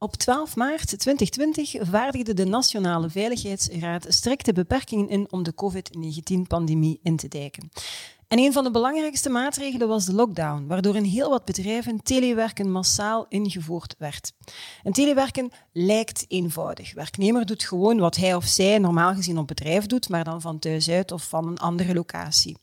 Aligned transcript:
Op 0.00 0.16
12 0.16 0.56
maart 0.56 0.98
2020 0.98 1.74
vaardigde 1.80 2.34
de 2.34 2.44
Nationale 2.44 3.10
Veiligheidsraad 3.10 4.06
strikte 4.08 4.52
beperkingen 4.52 5.08
in 5.08 5.26
om 5.30 5.42
de 5.42 5.54
COVID-19-pandemie 5.54 7.00
in 7.02 7.16
te 7.16 7.28
dijken. 7.28 7.70
En 8.28 8.38
een 8.38 8.52
van 8.52 8.64
de 8.64 8.70
belangrijkste 8.70 9.28
maatregelen 9.28 9.88
was 9.88 10.04
de 10.04 10.12
lockdown, 10.12 10.66
waardoor 10.66 10.96
in 10.96 11.04
heel 11.04 11.30
wat 11.30 11.44
bedrijven 11.44 12.02
telewerken 12.02 12.70
massaal 12.70 13.26
ingevoerd 13.28 13.94
werd. 13.98 14.32
En 14.82 14.92
telewerken 14.92 15.50
lijkt 15.72 16.24
eenvoudig. 16.28 16.94
Werknemer 16.94 17.46
doet 17.46 17.64
gewoon 17.64 17.98
wat 17.98 18.16
hij 18.16 18.34
of 18.34 18.44
zij 18.44 18.78
normaal 18.78 19.14
gezien 19.14 19.38
op 19.38 19.46
bedrijf 19.46 19.86
doet, 19.86 20.08
maar 20.08 20.24
dan 20.24 20.40
van 20.40 20.58
thuis 20.58 20.88
uit 20.88 21.12
of 21.12 21.28
van 21.28 21.46
een 21.46 21.58
andere 21.58 21.94
locatie. 21.94 22.56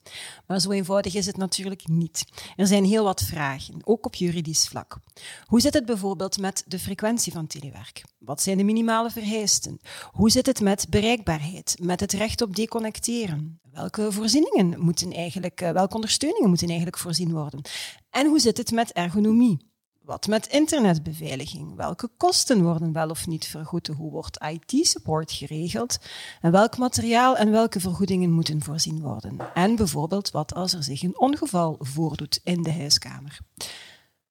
Maar 0.47 0.59
zo 0.59 0.71
eenvoudig 0.71 1.15
is 1.15 1.25
het 1.25 1.37
natuurlijk 1.37 1.87
niet. 1.87 2.25
Er 2.55 2.67
zijn 2.67 2.85
heel 2.85 3.03
wat 3.03 3.21
vragen, 3.21 3.79
ook 3.83 4.05
op 4.05 4.15
juridisch 4.15 4.67
vlak. 4.67 4.97
Hoe 5.45 5.61
zit 5.61 5.73
het 5.73 5.85
bijvoorbeeld 5.85 6.37
met 6.37 6.63
de 6.67 6.79
frequentie 6.79 7.33
van 7.33 7.47
telewerk? 7.47 8.03
Wat 8.17 8.41
zijn 8.41 8.57
de 8.57 8.63
minimale 8.63 9.09
vereisten? 9.09 9.79
Hoe 10.11 10.29
zit 10.29 10.45
het 10.45 10.61
met 10.61 10.87
bereikbaarheid, 10.89 11.77
met 11.81 11.99
het 11.99 12.13
recht 12.13 12.41
op 12.41 12.55
deconnecteren? 12.55 13.59
Welke 13.75 14.11
voorzieningen 14.11 14.79
moeten 14.79 15.11
eigenlijk, 15.11 15.61
eh, 15.61 15.71
welke 15.71 15.95
ondersteuningen 15.95 16.49
moeten 16.49 16.67
eigenlijk 16.67 16.97
voorzien 16.97 17.31
worden? 17.31 17.61
En 18.09 18.27
hoe 18.27 18.39
zit 18.39 18.57
het 18.57 18.71
met 18.71 18.91
ergonomie? 18.91 19.57
Wat 20.01 20.27
met 20.27 20.47
internetbeveiliging? 20.47 21.75
Welke 21.75 22.09
kosten 22.17 22.63
worden 22.63 22.91
wel 22.91 23.09
of 23.09 23.27
niet 23.27 23.45
vergoed? 23.45 23.87
Hoe 23.87 24.11
wordt 24.11 24.45
IT-support 24.51 25.31
geregeld? 25.31 25.97
En 26.41 26.51
welk 26.51 26.77
materiaal 26.77 27.37
en 27.37 27.51
welke 27.51 27.79
vergoedingen 27.79 28.31
moeten 28.31 28.63
voorzien 28.63 29.01
worden? 29.01 29.37
En 29.53 29.75
bijvoorbeeld 29.75 30.31
wat 30.31 30.53
als 30.53 30.73
er 30.73 30.83
zich 30.83 31.01
een 31.01 31.19
ongeval 31.19 31.75
voordoet 31.79 32.39
in 32.43 32.61
de 32.61 32.73
huiskamer? 32.73 33.39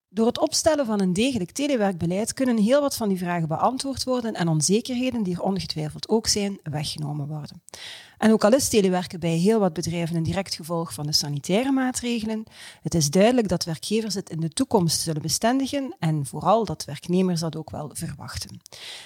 Door 0.08 0.26
het 0.26 0.38
opstellen 0.38 0.86
van 0.86 1.00
een 1.00 1.12
degelijk 1.12 1.50
telewerkbeleid 1.50 2.32
kunnen 2.32 2.56
heel 2.56 2.80
wat 2.80 2.96
van 2.96 3.08
die 3.08 3.18
vragen 3.18 3.48
beantwoord 3.48 4.04
worden 4.04 4.34
en 4.34 4.48
onzekerheden, 4.48 5.22
die 5.22 5.34
er 5.34 5.42
ongetwijfeld 5.42 6.08
ook 6.08 6.26
zijn, 6.26 6.58
weggenomen 6.62 7.26
worden. 7.26 7.62
En 8.24 8.32
ook 8.32 8.44
al 8.44 8.52
is 8.54 8.68
telewerken 8.68 9.20
bij 9.20 9.36
heel 9.36 9.58
wat 9.58 9.72
bedrijven 9.72 10.16
een 10.16 10.22
direct 10.22 10.54
gevolg 10.54 10.92
van 10.92 11.06
de 11.06 11.12
sanitaire 11.12 11.72
maatregelen, 11.72 12.44
het 12.82 12.94
is 12.94 13.10
duidelijk 13.10 13.48
dat 13.48 13.64
werkgevers 13.64 14.14
het 14.14 14.30
in 14.30 14.40
de 14.40 14.48
toekomst 14.48 15.00
zullen 15.00 15.22
bestendigen 15.22 15.96
en 15.98 16.26
vooral 16.26 16.64
dat 16.64 16.84
werknemers 16.84 17.40
dat 17.40 17.56
ook 17.56 17.70
wel 17.70 17.90
verwachten. 17.92 18.60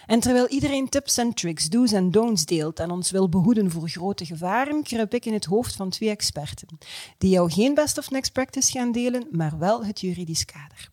En 0.06 0.20
terwijl 0.20 0.48
iedereen 0.48 0.88
tips 0.88 1.16
en 1.16 1.34
tricks, 1.34 1.69
do's 1.69 1.92
en 1.92 2.10
don'ts 2.10 2.44
deelt 2.44 2.80
en 2.80 2.91
ons 2.91 3.10
wil 3.10 3.28
behoeden 3.28 3.70
voor 3.70 3.88
grote 3.88 4.27
gevaren, 4.27 4.83
kruip 4.83 5.14
ik 5.14 5.25
in 5.25 5.32
het 5.32 5.44
hoofd 5.44 5.75
van 5.75 5.91
twee 5.91 6.10
experten, 6.10 6.78
die 7.19 7.30
jou 7.30 7.50
geen 7.50 7.75
best 7.75 7.98
of 7.98 8.10
next 8.10 8.32
practice 8.32 8.70
gaan 8.70 8.92
delen, 8.92 9.27
maar 9.30 9.58
wel 9.58 9.84
het 9.84 10.00
juridisch 10.00 10.44
kader. 10.44 10.91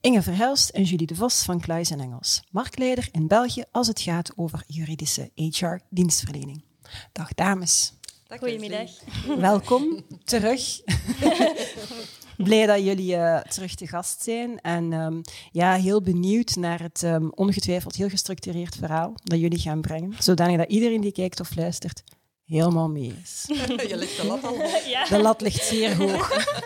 Inge 0.00 0.22
Verhelst 0.22 0.70
en 0.70 0.82
Julie 0.82 1.06
de 1.06 1.14
Vos 1.14 1.42
van 1.42 1.60
Kluis 1.60 1.90
en 1.90 2.00
Engels, 2.00 2.42
marktleider 2.50 3.08
in 3.12 3.26
België 3.26 3.64
als 3.70 3.86
het 3.86 4.00
gaat 4.00 4.32
over 4.36 4.64
juridische 4.66 5.30
HR-dienstverlening. 5.34 6.69
Dag 7.12 7.34
dames. 7.34 7.92
Dag, 8.26 8.38
Goedemiddag. 8.38 8.90
Welkom 9.38 10.04
terug. 10.24 10.80
Blij 12.36 12.66
dat 12.66 12.84
jullie 12.84 13.14
uh, 13.14 13.40
terug 13.40 13.74
te 13.74 13.86
gast 13.86 14.22
zijn. 14.22 14.60
En 14.60 14.92
um, 14.92 15.20
ja, 15.52 15.74
heel 15.74 16.02
benieuwd 16.02 16.56
naar 16.56 16.82
het 16.82 17.02
um, 17.02 17.32
ongetwijfeld 17.34 17.96
heel 17.96 18.08
gestructureerd 18.08 18.76
verhaal 18.76 19.12
dat 19.22 19.40
jullie 19.40 19.58
gaan 19.58 19.80
brengen. 19.80 20.14
Zodanig 20.18 20.56
dat 20.56 20.68
iedereen 20.68 21.00
die 21.00 21.12
kijkt 21.12 21.40
of 21.40 21.56
luistert 21.56 22.02
helemaal 22.44 22.88
mee 22.88 23.14
is. 23.22 23.44
Je 23.88 23.96
ligt 23.96 24.16
de 24.16 24.26
lat 24.26 24.44
al. 24.44 24.54
Ja. 24.88 25.04
De 25.04 25.18
lat 25.18 25.40
ligt 25.40 25.64
zeer 25.64 25.96
hoog. 25.96 26.56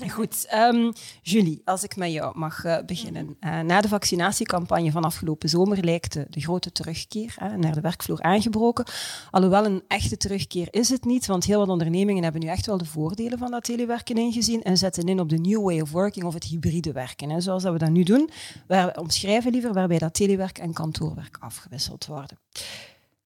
Goed, 0.16 0.46
um, 0.54 0.92
Julie, 1.22 1.62
als 1.64 1.82
ik 1.82 1.96
met 1.96 2.12
jou 2.12 2.38
mag 2.38 2.64
uh, 2.64 2.78
beginnen. 2.86 3.36
Uh, 3.40 3.60
na 3.60 3.80
de 3.80 3.88
vaccinatiecampagne 3.88 4.90
van 4.90 5.04
afgelopen 5.04 5.48
zomer 5.48 5.84
lijkt 5.84 6.12
de, 6.12 6.26
de 6.30 6.40
grote 6.40 6.72
terugkeer 6.72 7.34
uh, 7.42 7.52
naar 7.52 7.74
de 7.74 7.80
werkvloer 7.80 8.22
aangebroken. 8.22 8.84
Alhoewel 9.30 9.64
een 9.64 9.82
echte 9.88 10.16
terugkeer 10.16 10.68
is 10.70 10.88
het 10.88 11.04
niet, 11.04 11.26
want 11.26 11.44
heel 11.44 11.58
wat 11.58 11.68
ondernemingen 11.68 12.22
hebben 12.22 12.40
nu 12.40 12.46
echt 12.46 12.66
wel 12.66 12.78
de 12.78 12.84
voordelen 12.84 13.38
van 13.38 13.50
dat 13.50 13.64
telewerken 13.64 14.16
ingezien 14.16 14.62
en 14.62 14.78
zetten 14.78 15.04
in 15.04 15.20
op 15.20 15.28
de 15.28 15.38
new 15.38 15.62
way 15.62 15.80
of 15.80 15.90
working 15.90 16.24
of 16.24 16.34
het 16.34 16.44
hybride 16.44 16.92
werken. 16.92 17.30
Hè, 17.30 17.40
zoals 17.40 17.62
dat 17.62 17.72
we 17.72 17.78
dat 17.78 17.90
nu 17.90 18.02
doen. 18.02 18.30
We 18.66 18.92
omschrijven 18.98 19.52
liever 19.52 19.72
waarbij 19.72 19.98
dat 19.98 20.14
telewerk 20.14 20.58
en 20.58 20.72
kantoorwerk 20.72 21.36
afgewisseld 21.40 22.06
worden. 22.06 22.38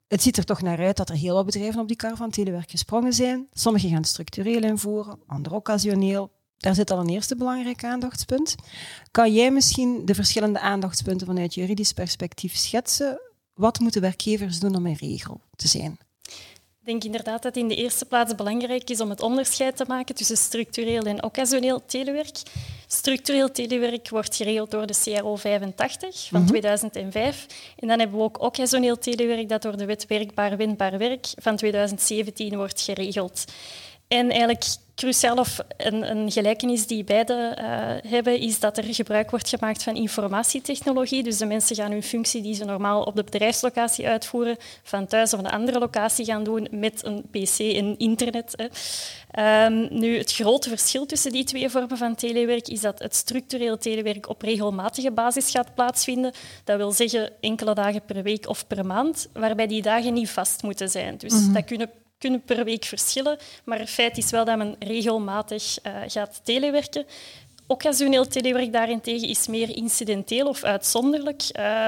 Het 0.09 0.23
ziet 0.23 0.37
er 0.37 0.45
toch 0.45 0.63
naar 0.63 0.79
uit 0.79 0.97
dat 0.97 1.09
er 1.09 1.17
heel 1.17 1.35
wat 1.35 1.45
bedrijven 1.45 1.81
op 1.81 1.89
die 1.89 1.97
kar 1.97 2.17
van 2.17 2.31
telewerk 2.31 2.71
gesprongen 2.71 3.13
zijn. 3.13 3.47
Sommigen 3.53 3.91
gaan 3.91 4.05
structureel 4.05 4.63
invoeren, 4.63 5.19
anderen 5.27 5.59
occasioneel, 5.59 6.31
daar 6.59 6.75
zit 6.75 6.91
al 6.91 6.99
een 6.99 7.09
eerste 7.09 7.37
belangrijk 7.37 7.85
aandachtspunt. 7.85 8.55
Kan 9.11 9.33
jij 9.33 9.51
misschien 9.51 10.05
de 10.05 10.15
verschillende 10.15 10.61
aandachtspunten 10.61 11.27
vanuit 11.27 11.55
juridisch 11.55 11.93
perspectief 11.93 12.57
schetsen? 12.57 13.21
Wat 13.55 13.79
moeten 13.79 14.01
werkgevers 14.01 14.61
doen 14.61 14.77
om 14.77 14.87
een 14.87 14.97
regel 15.01 15.41
te 15.57 15.69
zijn? 15.69 15.99
Ik 16.87 16.93
denk 16.93 17.05
inderdaad 17.05 17.43
dat 17.43 17.55
het 17.55 17.63
in 17.63 17.69
de 17.69 17.75
eerste 17.75 18.05
plaats 18.05 18.35
belangrijk 18.35 18.91
is 18.91 19.01
om 19.01 19.11
het 19.11 19.21
onderscheid 19.21 19.77
te 19.77 19.85
maken 19.89 20.15
tussen 20.15 20.37
structureel 20.37 21.03
en 21.03 21.23
occasioneel 21.23 21.85
telewerk. 21.87 22.37
Structureel 22.87 23.51
telewerk 23.51 24.09
wordt 24.09 24.37
geregeld 24.37 24.71
door 24.71 24.87
de 24.87 25.01
CRO 25.03 25.37
85 25.37 26.29
van 26.31 26.47
2005. 26.47 27.47
Mhm. 27.47 27.55
En 27.77 27.89
dan 27.89 27.99
hebben 27.99 28.19
we 28.19 28.25
ook 28.25 28.41
occasioneel 28.41 28.99
telewerk 28.99 29.49
dat 29.49 29.63
door 29.63 29.77
de 29.77 29.85
wet 29.85 30.07
werkbaar 30.07 30.57
windbaar 30.57 30.99
werk 30.99 31.27
van 31.37 31.57
2017 31.57 32.57
wordt 32.57 32.81
geregeld. 32.81 33.45
En 34.09 34.31
eigenlijk 34.31 34.65
cruciaal 34.97 35.37
of 35.37 35.59
een, 35.77 36.11
een 36.11 36.31
gelijkenis 36.31 36.87
die 36.87 37.05
beide 37.05 37.57
uh, 37.61 38.11
hebben, 38.11 38.39
is 38.39 38.61
dat 38.61 38.77
er 38.79 38.85
gebruik 38.85 39.31
wordt 39.31 39.49
gemaakt 39.49 39.83
van 39.83 39.97
informatietechnologie. 39.97 41.23
Dus 41.23 41.39
de 41.39 41.47
mensen 41.47 41.77
gaan 41.77 41.91
hun 41.91 42.03
functie 42.03 42.43
die 42.43 42.55
ze 42.55 42.65
normaal 42.65 43.03
op 43.03 43.17
de 43.17 43.25
bedrijfslocatie 43.25 44.09
uitvoeren, 44.09 44.57
van 44.83 45.07
thuis 45.07 45.33
of 45.33 45.39
een 45.39 45.47
andere 45.47 45.79
locatie 45.79 46.25
gaan 46.25 46.45
doen 46.45 46.69
met 46.71 47.05
een 47.05 47.23
pc 47.31 47.59
en 47.59 47.99
internet. 47.99 48.55
Hè. 48.57 48.67
Um, 49.67 49.89
nu, 49.91 50.19
het 50.19 50.33
grote 50.33 50.69
verschil 50.69 51.07
tussen 51.07 51.33
die 51.33 51.45
twee 51.45 51.71
vormen 51.71 51.99
van 51.99 52.15
telewerk 52.15 52.69
is 52.69 52.81
dat 52.81 52.99
het 52.99 53.15
structureel 53.15 53.79
telewerk 53.79 54.29
op 54.29 54.43
regelmatige 54.43 55.11
basis 55.11 55.51
gaat 55.51 55.75
plaatsvinden. 55.75 56.33
Dat 56.65 56.77
wil 56.77 56.93
zeggen 56.93 57.33
enkele 57.41 57.75
dagen 57.75 58.05
per 58.05 58.23
week 58.23 58.49
of 58.49 58.67
per 58.67 58.87
maand, 58.87 59.29
waarbij 59.33 59.67
die 59.67 59.83
dagen 59.83 60.15
niet 60.15 60.31
vast 60.31 60.63
moeten 60.63 60.89
zijn. 60.89 61.17
Dus 61.17 61.33
mm 61.33 61.39
-hmm. 61.39 61.53
dat 61.53 61.65
kunnen 61.65 61.91
kunnen 62.19 62.43
per 62.43 62.65
week 62.65 62.85
verschillen, 62.85 63.39
maar 63.65 63.79
het 63.79 63.91
feit 63.91 64.17
is 64.17 64.31
wel 64.31 64.45
dat 64.45 64.57
men 64.57 64.77
regelmatig 64.79 65.79
uh, 65.83 66.03
gaat 66.07 66.41
telewerken. 66.45 67.07
Occasioneel 67.69 68.27
telewerk 68.27 68.73
daarentegen 68.73 69.29
is 69.29 69.47
meer 69.47 69.77
incidenteel 69.77 70.47
of 70.47 70.65
uitzonderlijk. 70.65 71.43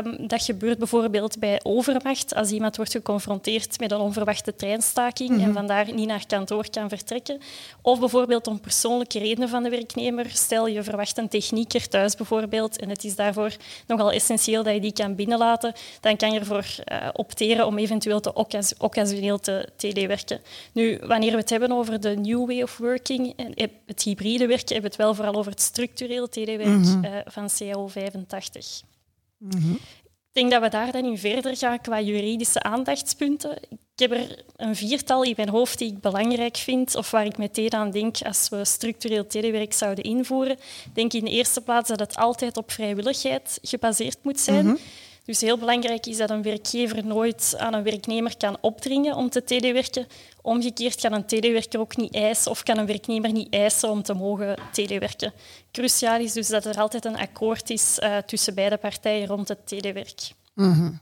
Um, 0.05 0.27
dat 0.27 0.43
gebeurt 0.43 0.78
bijvoorbeeld 0.78 1.39
bij 1.39 1.61
overmacht, 1.62 2.34
als 2.34 2.50
iemand 2.50 2.77
wordt 2.77 2.93
geconfronteerd 2.93 3.81
met 3.81 3.93
een 3.93 3.99
onverwachte 3.99 4.55
treinstaking 4.55 5.28
mm 5.28 5.34
-hmm. 5.34 5.44
en 5.44 5.50
mhm. 5.50 5.59
vandaar 5.59 5.94
niet 5.94 6.06
naar 6.06 6.27
kantoor 6.27 6.71
kan 6.71 6.89
vertrekken. 6.89 7.41
Of 7.83 7.99
bijvoorbeeld 7.99 8.47
om 8.47 8.61
persoonlijke 8.61 9.19
redenen 9.19 9.49
van 9.49 9.62
de 9.62 9.69
werknemer. 9.69 10.31
Stel, 10.31 10.66
je 10.66 10.83
verwacht 10.83 11.19
een 11.19 11.28
technieker 11.28 11.89
thuis 11.89 12.15
bijvoorbeeld 12.15 12.78
en 12.78 12.89
het 12.89 13.05
is 13.05 13.16
daarvoor 13.16 13.56
nogal 13.87 14.12
essentieel 14.12 14.62
dat 14.62 14.75
je 14.75 14.81
die 14.81 14.93
kan 14.93 15.15
binnenlaten, 15.15 15.72
dan 16.00 16.16
kan 16.16 16.33
je 16.33 16.39
ervoor 16.39 16.66
uh, 16.93 17.09
opteren 17.13 17.66
om 17.66 17.78
eventueel 17.78 18.21
te 18.21 18.34
occas 18.34 18.74
occasioneel 18.78 19.39
te 19.39 19.69
telewerken. 19.77 20.41
Nu, 20.72 20.98
wanneer 21.03 21.31
we 21.31 21.36
het 21.36 21.51
hebben 21.51 21.72
over 21.72 22.01
de 22.01 22.16
new 22.16 22.47
way 22.47 22.63
of 22.63 22.78
working, 22.78 23.33
en 23.36 23.53
het 23.86 24.03
hybride 24.03 24.47
werken, 24.47 24.74
hebben 24.74 24.91
we 24.91 24.97
het 24.97 24.97
wel 24.97 25.15
vooral 25.15 25.34
over 25.34 25.51
het 25.51 25.67
structureel 25.68 26.28
telewerk 26.28 26.68
mm 26.68 26.82
-hmm. 26.82 27.04
uh, 27.04 27.10
van 27.24 27.48
CAO 27.59 27.86
85. 27.86 28.82
Mm 29.38 29.50
-hmm. 29.50 29.78
Ik 30.32 30.44
denk 30.44 30.50
dat 30.50 30.62
we 30.62 30.68
daar 30.68 30.92
dan 30.92 31.04
in 31.04 31.18
verder 31.18 31.56
gaan 31.56 31.80
qua 31.80 32.00
juridische 32.00 32.62
aandachtspunten. 32.62 33.59
Ik 33.70 34.09
heb 34.09 34.10
er 34.10 34.44
een 34.56 34.76
viertal 34.76 35.24
in 35.24 35.34
mijn 35.36 35.48
hoofd 35.48 35.78
die 35.78 35.92
ik 35.92 36.00
belangrijk 36.00 36.56
vind, 36.56 36.97
of 36.97 37.10
waar 37.10 37.26
ik 37.26 37.38
meteen 37.38 37.72
aan 37.72 37.91
denk 37.91 38.16
als 38.22 38.48
we 38.48 38.65
structureel 38.65 39.26
telewerk 39.26 39.72
zouden 39.72 40.04
invoeren. 40.04 40.56
Ik 40.84 40.94
denk 40.94 41.12
in 41.12 41.24
de 41.24 41.30
eerste 41.30 41.60
plaats 41.60 41.88
dat 41.88 42.00
het 42.00 42.16
altijd 42.16 42.56
op 42.56 42.71
vrijwilligheid 42.71 43.59
gebaseerd 43.62 44.18
moet 44.22 44.41
zijn. 44.41 44.64
Mm 44.64 44.71
-hmm. 44.71 44.80
Dus 45.28 45.41
heel 45.41 45.59
belangrijk 45.59 46.07
is 46.07 46.16
dat 46.16 46.30
een 46.30 46.42
werkgever 46.42 47.07
nooit 47.07 47.54
aan 47.59 47.75
een 47.75 47.83
werknemer 47.83 48.36
kan 48.36 48.57
opdringen 48.60 49.16
om 49.16 49.30
te 49.30 49.45
telewerken. 49.45 50.07
Omgekeerd 50.42 51.01
kan 51.01 51.13
een 51.13 51.27
telewerker 51.27 51.80
ook 51.80 51.97
niet 51.97 52.15
eisen 52.15 52.51
of 52.51 52.63
kan 52.63 52.78
een 52.78 52.86
werknemer 52.86 53.33
niet 53.33 53.53
eisen 53.53 53.91
om 53.91 54.03
te 54.03 54.15
mogen 54.15 54.57
telewerken. 54.72 55.33
Cruciaal 55.72 56.21
is 56.21 56.33
dus 56.33 56.48
dat 56.48 56.65
er 56.65 56.77
altijd 56.77 57.04
een 57.04 57.16
akkoord 57.16 57.71
is 57.71 57.98
uh, 58.03 58.16
tussen 58.16 58.54
beide 58.54 58.77
partijen 58.77 59.27
rond 59.27 59.48
het 59.48 59.66
telewerk. 59.66 60.21
Mm. 60.54 61.01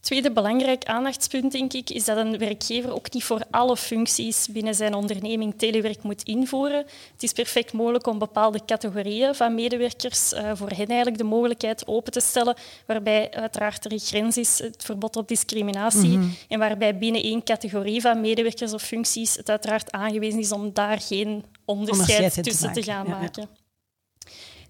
Tweede 0.00 0.32
belangrijk 0.32 0.84
aandachtspunt, 0.84 1.52
denk 1.52 1.72
ik, 1.72 1.90
is 1.90 2.04
dat 2.04 2.16
een 2.16 2.38
werkgever 2.38 2.94
ook 2.94 3.12
niet 3.12 3.24
voor 3.24 3.42
alle 3.50 3.76
functies 3.76 4.48
binnen 4.48 4.74
zijn 4.74 4.94
onderneming 4.94 5.54
telewerk 5.56 6.02
moet 6.02 6.22
invoeren. 6.22 6.84
Het 7.12 7.22
is 7.22 7.32
perfect 7.32 7.72
mogelijk 7.72 8.06
om 8.06 8.18
bepaalde 8.18 8.60
categorieën 8.66 9.34
van 9.34 9.54
medewerkers 9.54 10.32
uh, 10.32 10.50
voor 10.54 10.70
hen 10.70 10.86
eigenlijk 10.86 11.18
de 11.18 11.24
mogelijkheid 11.24 11.86
open 11.86 12.12
te 12.12 12.20
stellen, 12.20 12.56
waarbij 12.86 13.30
uiteraard 13.30 13.84
er 13.84 13.92
een 13.92 13.98
grens 13.98 14.36
is, 14.36 14.58
het 14.58 14.84
verbod 14.84 15.16
op 15.16 15.28
discriminatie, 15.28 16.18
mhm. 16.18 16.28
en 16.48 16.58
waarbij 16.58 16.98
binnen 16.98 17.22
één 17.22 17.44
categorie 17.44 18.00
van 18.00 18.20
medewerkers 18.20 18.72
of 18.72 18.82
functies 18.82 19.36
het 19.36 19.50
uiteraard 19.50 19.92
aangewezen 19.92 20.40
is 20.40 20.52
om 20.52 20.72
daar 20.72 21.00
geen 21.00 21.44
onderscheid, 21.64 22.42
tussen 22.42 22.72
te, 22.72 22.82
gaan 22.82 23.08
maken. 23.08 23.48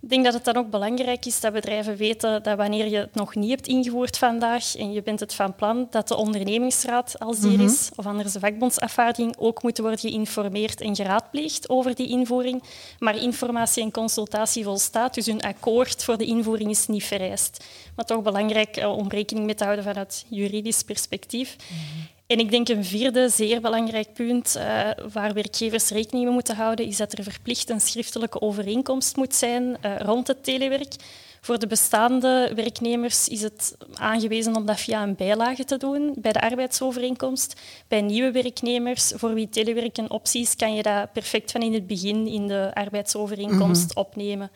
Ik 0.01 0.09
denk 0.09 0.25
dat 0.25 0.35
het 0.35 0.45
dan 0.45 0.57
ook 0.57 0.71
belangrijk 0.71 1.27
is 1.27 1.41
dat 1.41 1.53
bedrijven 1.53 1.97
weten 1.97 2.43
dat 2.43 2.57
wanneer 2.57 2.89
je 2.89 2.97
het 2.97 3.15
nog 3.15 3.35
niet 3.35 3.51
hebt 3.51 3.67
ingevoerd 3.67 4.19
vandaag 4.19 4.77
en 4.77 4.93
je 4.93 5.03
bent 5.03 5.21
het 5.21 5.35
van 5.35 5.55
plan, 5.55 5.87
dat 5.91 6.09
de 6.09 6.17
ondernemingsraad, 6.17 7.19
als 7.19 7.41
die 7.41 7.51
er 7.51 7.57
mhm. 7.57 7.67
is, 7.67 7.91
of 7.97 8.07
anders 8.07 8.33
de 8.33 8.41
vakbondsafvaardiging, 8.41 9.37
ook 9.39 9.63
moet 9.63 9.79
worden 9.79 9.99
geïnformeerd 9.99 10.81
en 10.81 10.97
geraadpleegd 10.97 11.69
over 11.69 11.95
die 11.95 12.09
invoering. 12.09 12.63
Maar 12.99 13.17
informatie 13.17 13.83
en 13.83 13.91
consultatie 13.91 14.65
volstaat, 14.65 15.15
dus 15.15 15.27
een 15.27 15.43
akkoord 15.43 16.05
voor 16.05 16.17
de 16.17 16.27
invoering 16.27 16.71
is 16.71 16.87
niet 16.87 17.05
vereist. 17.05 17.65
Maar 17.97 18.05
toch 18.05 18.23
belangrijk 18.23 18.77
eh, 18.77 18.97
om 18.97 19.09
rekening 19.09 19.47
mee 19.47 19.55
te 19.55 19.65
houden 19.65 19.85
vanuit 19.85 20.25
juridisch 20.29 20.83
perspectief. 20.83 21.57
Mhm. 21.57 22.18
En 22.29 22.39
ik 22.39 22.51
denk 22.51 22.69
een 22.69 22.85
vierde 22.85 23.29
zeer 23.29 23.61
belangrijk 23.61 24.13
punt 24.13 24.55
uh, 24.57 24.91
waar 25.13 25.35
werkgevers 25.35 25.89
rekening 25.89 26.25
mee 26.25 26.35
moeten 26.35 26.57
houden, 26.57 26.87
is 26.87 26.97
dat 26.97 27.13
er 27.13 27.23
verplicht 27.23 27.71
een 27.71 27.81
schriftelijke 27.81 28.41
overeenkomst 28.41 29.17
moet 29.17 29.35
zijn 29.35 29.77
uh, 29.85 29.97
rond 29.99 30.27
het 30.27 30.45
telewerk. 30.45 30.95
Voor 31.41 31.59
de 31.59 31.67
bestaande 31.67 32.53
werknemers 32.55 33.29
is 33.29 33.43
het 33.43 33.77
aangewezen 33.95 34.57
om 34.57 34.67
dat 34.67 34.81
via 34.81 35.03
een 35.03 35.15
bijlage 35.15 35.65
te 35.65 35.77
doen 35.77 36.15
bij 36.17 36.33
de 36.33 36.41
arbeidsovereenkomst. 36.41 37.61
Bij 37.89 38.01
nieuwe 38.01 38.31
werknemers, 38.31 39.13
voor 39.17 39.35
wie 39.35 39.49
telewerk 39.49 39.97
een 39.97 40.11
optie 40.11 40.43
is, 40.43 40.57
kan 40.57 40.75
je 40.75 40.83
dat 40.83 41.13
perfect 41.13 41.51
van 41.51 41.63
in 41.63 41.73
het 41.73 41.87
begin 41.87 42.27
in 42.27 42.47
de 42.47 42.71
arbeidsovereenkomst 42.75 43.89
mhm. 43.89 43.99
opnemen. 43.99 44.51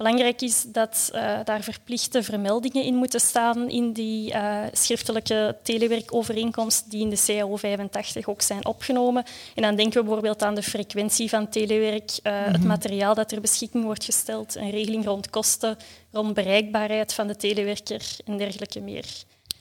Belangrijk 0.00 0.40
is 0.40 0.64
dat 0.68 1.10
uh, 1.14 1.38
daar 1.44 1.62
verplichte 1.62 2.22
vermeldingen 2.22 2.84
in 2.84 2.94
moeten 2.94 3.20
staan 3.20 3.68
in 3.68 3.92
die 3.92 4.32
uh, 4.32 4.58
schriftelijke 4.72 5.56
telewerkovereenkomst 5.62 6.90
die 6.90 7.00
in 7.00 7.10
de 7.10 7.22
CAO 7.26 7.56
85 7.56 8.28
ook 8.28 8.42
zijn 8.42 8.66
opgenomen. 8.66 9.24
En 9.54 9.62
dan 9.62 9.76
denken 9.76 9.98
we 9.98 10.04
bijvoorbeeld 10.04 10.42
aan 10.42 10.54
de 10.54 10.62
frequentie 10.62 11.28
van 11.28 11.48
telewerk, 11.48 12.10
uh, 12.22 12.32
mm 12.32 12.38
-hmm. 12.38 12.52
het 12.52 12.58
mhm. 12.58 12.66
materiaal 12.66 13.14
dat 13.14 13.28
ter 13.28 13.40
beschikking 13.40 13.84
wordt 13.84 14.04
gesteld, 14.04 14.56
een 14.56 14.70
regeling 14.70 15.04
rond 15.04 15.30
kosten, 15.30 15.76
rond 16.10 16.34
bereikbaarheid 16.34 17.12
van 17.12 17.26
de 17.26 17.36
telewerker 17.36 18.02
en 18.24 18.36
dergelijke 18.36 18.80
meer. 18.80 19.06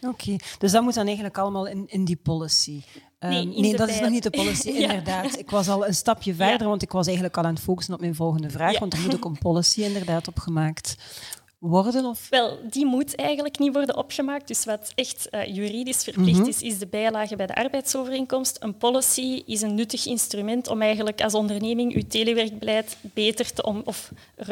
Oké, 0.01 0.35
dus 0.57 0.71
dat 0.71 0.83
moet 0.83 0.93
dan 0.93 1.05
eigenlijk 1.05 1.37
allemaal 1.37 1.67
in, 1.67 1.83
in 1.87 2.05
die 2.05 2.19
policy. 2.23 2.81
Nee, 3.19 3.41
um, 3.41 3.61
nee 3.61 3.75
dat 3.75 3.89
is 3.89 3.99
nog 3.99 4.09
niet 4.09 4.23
de 4.23 4.29
policy, 4.29 4.69
inderdaad. 4.87 5.39
Ik 5.39 5.49
was 5.49 5.67
al 5.67 5.87
een 5.87 5.95
stapje 5.95 6.33
verder, 6.33 6.67
want 6.67 6.81
ik 6.81 6.91
was 6.91 7.05
eigenlijk 7.05 7.37
al 7.37 7.43
aan 7.43 7.53
het 7.53 7.63
focussen 7.63 7.93
op 7.93 7.99
mijn 7.99 8.15
volgende 8.15 8.49
vraag, 8.49 8.79
want 8.79 8.93
er 8.93 8.99
moet 8.99 9.15
ook 9.15 9.25
een 9.25 9.37
policy 9.37 9.81
inderdaad 9.81 10.27
opgemaakt 10.27 10.95
worden? 11.59 12.05
Of? 12.05 12.29
Wel, 12.29 12.59
die 12.69 12.85
moet 12.85 13.15
eigenlijk 13.15 13.59
niet 13.59 13.73
worden 13.73 13.97
opgemaakt. 13.97 14.47
Dus 14.47 14.65
wat 14.65 14.91
echt 14.95 15.27
uh, 15.31 15.55
juridisch 15.55 16.03
verplicht 16.03 16.39
mhm. 16.39 16.47
is, 16.47 16.61
is 16.61 16.79
de 16.79 16.87
bijlage 16.87 17.35
bij 17.35 17.45
de 17.45 17.55
arbeidsovereenkomst. 17.55 18.57
Een 18.59 18.77
policy 18.77 19.43
is 19.45 19.61
een 19.61 19.75
nuttig 19.75 20.05
instrument 20.05 20.67
om 20.67 20.81
eigenlijk 20.81 21.21
als 21.21 21.33
onderneming 21.33 21.93
uw 21.95 22.07
telewerkbeleid 22.07 22.97
beter 23.01 23.53
te, 23.53 23.63
om, 23.63 23.81
of, 23.85 24.11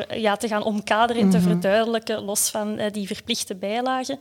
ja, 0.10 0.36
te 0.36 0.48
gaan 0.48 0.64
omkaderen 0.64 1.22
en 1.22 1.30
te 1.30 1.38
mhm. 1.38 1.48
verduidelijken, 1.48 2.24
los 2.24 2.50
van 2.50 2.80
uh, 2.80 2.86
die 2.92 3.08
verplichte 3.08 3.56
bijlagen. 3.56 4.20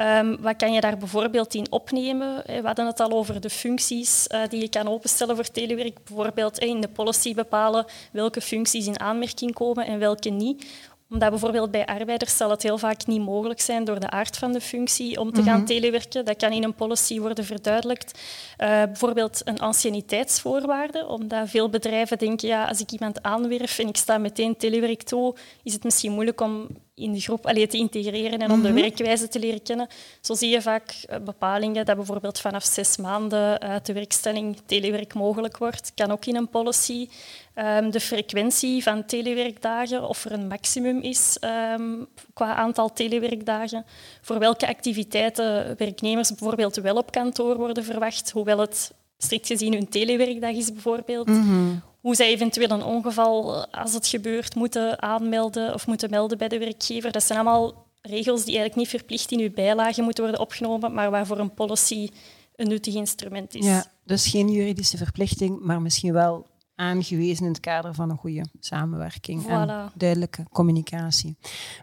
Um, 0.00 0.36
wat 0.40 0.56
kan 0.56 0.72
je 0.72 0.80
daar 0.80 0.96
bijvoorbeeld 0.96 1.54
in 1.54 1.66
opnemen? 1.70 2.42
We 2.46 2.60
hadden 2.62 2.86
het 2.86 3.00
al 3.00 3.10
over 3.10 3.40
de 3.40 3.50
functies 3.50 4.26
uh, 4.34 4.40
die 4.48 4.60
je 4.60 4.68
kan 4.68 4.88
openstellen 4.88 5.36
voor 5.36 5.50
telewerk. 5.50 6.04
Bijvoorbeeld 6.04 6.58
in 6.58 6.80
de 6.80 6.88
policy 6.88 7.34
bepalen 7.34 7.84
welke 8.12 8.40
functies 8.40 8.86
in 8.86 9.00
aanmerking 9.00 9.54
komen 9.54 9.86
en 9.86 9.98
welke 9.98 10.28
niet 10.28 10.66
omdat 11.10 11.30
bijvoorbeeld 11.30 11.70
bij 11.70 11.86
arbeiders 11.86 12.36
zal 12.36 12.50
het 12.50 12.62
heel 12.62 12.78
vaak 12.78 13.06
niet 13.06 13.20
mogelijk 13.20 13.60
zijn 13.60 13.84
door 13.84 14.00
de 14.00 14.10
aard 14.10 14.36
van 14.36 14.52
de 14.52 14.60
functie 14.60 15.20
om 15.20 15.32
te 15.32 15.42
gaan 15.42 15.56
mhm. 15.56 15.66
telewerken. 15.66 16.24
Dat 16.24 16.36
kan 16.36 16.52
in 16.52 16.64
een 16.64 16.74
policy 16.74 17.20
worden 17.20 17.44
verduidelijkt. 17.44 18.18
Uh, 18.58 18.68
bijvoorbeeld 18.68 19.40
een 19.44 19.58
anciëniteitsvoorwaarde, 19.58 21.06
omdat 21.06 21.48
veel 21.48 21.68
bedrijven 21.68 22.18
denken, 22.18 22.48
ja, 22.48 22.64
als 22.64 22.80
ik 22.80 22.90
iemand 22.90 23.22
aanwerf 23.22 23.78
en 23.78 23.88
ik 23.88 23.96
sta 23.96 24.18
meteen 24.18 24.56
telewerk 24.56 25.02
toe, 25.02 25.34
is 25.62 25.72
het 25.72 25.84
misschien 25.84 26.12
moeilijk 26.12 26.40
om 26.40 26.68
in 26.96 27.12
de 27.12 27.20
groep 27.20 27.46
allee, 27.46 27.66
te 27.66 27.76
integreren 27.76 28.38
en 28.38 28.50
om 28.50 28.62
de 28.62 28.68
mhm. 28.68 28.80
werkwijze 28.80 29.28
te 29.28 29.38
leren 29.38 29.62
kennen. 29.62 29.88
Zo 30.20 30.34
zie 30.34 30.48
je 30.50 30.62
vaak 30.62 30.90
eh, 30.90 31.18
bepalingen 31.18 31.84
dat 31.84 31.96
bijvoorbeeld 31.96 32.40
vanaf 32.40 32.64
zes 32.64 32.96
maanden 32.96 33.60
uit 33.60 33.86
de 33.86 33.92
werkstelling 33.92 34.56
telewerk 34.66 35.14
mogelijk 35.14 35.58
wordt. 35.58 35.92
Kan 35.94 36.10
ook 36.10 36.24
in 36.24 36.36
een 36.36 36.48
policy. 36.48 37.08
Um, 37.54 37.90
de 37.90 38.00
frequentie 38.00 38.82
van 38.82 39.04
telewerkdagen, 39.04 40.08
of 40.08 40.24
er 40.24 40.32
een 40.32 40.46
maximum 40.46 41.00
is 41.00 41.38
um, 41.40 42.06
qua 42.34 42.54
aantal 42.54 42.92
telewerkdagen. 42.92 43.84
Voor 44.20 44.38
welke 44.38 44.68
activiteiten 44.68 45.76
werknemers 45.76 46.28
bijvoorbeeld 46.28 46.76
wel 46.76 46.96
op 46.96 47.10
kantoor 47.10 47.56
worden 47.56 47.84
verwacht, 47.84 48.30
hoewel 48.30 48.58
het 48.58 48.92
strikt 49.18 49.46
gezien 49.46 49.72
hun 49.72 49.88
telewerkdag 49.88 50.54
is 50.54 50.72
bijvoorbeeld. 50.72 51.26
Mhm 51.26 51.74
hoe 52.06 52.14
zij 52.14 52.26
eventueel 52.26 52.70
een 52.70 52.82
ongeval, 52.82 53.54
eh, 53.54 53.82
als 53.82 53.92
het 53.92 54.06
gebeurt, 54.06 54.54
moeten 54.54 55.02
aanmelden 55.02 55.74
of 55.74 55.86
moeten 55.86 56.10
melden 56.10 56.38
bij 56.38 56.48
de 56.48 56.58
werkgever. 56.58 57.12
Dat 57.12 57.22
zijn 57.22 57.38
allemaal 57.38 57.86
regels 58.02 58.44
die 58.44 58.56
eigenlijk 58.58 58.76
niet 58.76 58.88
verplicht 58.88 59.32
in 59.32 59.40
uw 59.40 59.50
bijlage 59.50 60.02
moeten 60.02 60.22
worden 60.22 60.40
opgenomen, 60.40 60.92
maar 60.92 61.10
waarvoor 61.10 61.38
een 61.38 61.54
policy 61.54 62.08
een 62.56 62.68
nuttig 62.68 62.94
instrument 62.94 63.54
is. 63.54 63.64
Ja, 63.64 63.86
dus 64.04 64.26
geen 64.26 64.48
juridische 64.48 64.96
verplichting, 64.96 65.60
maar 65.60 65.82
misschien 65.82 66.12
wel 66.12 66.46
aangewezen 66.76 67.44
in 67.44 67.52
het 67.52 67.60
kader 67.60 67.94
van 67.94 68.10
een 68.10 68.16
goede 68.16 68.44
samenwerking 68.60 69.46
en 69.46 69.90
duidelijke 69.94 70.44
communicatie. 70.52 71.36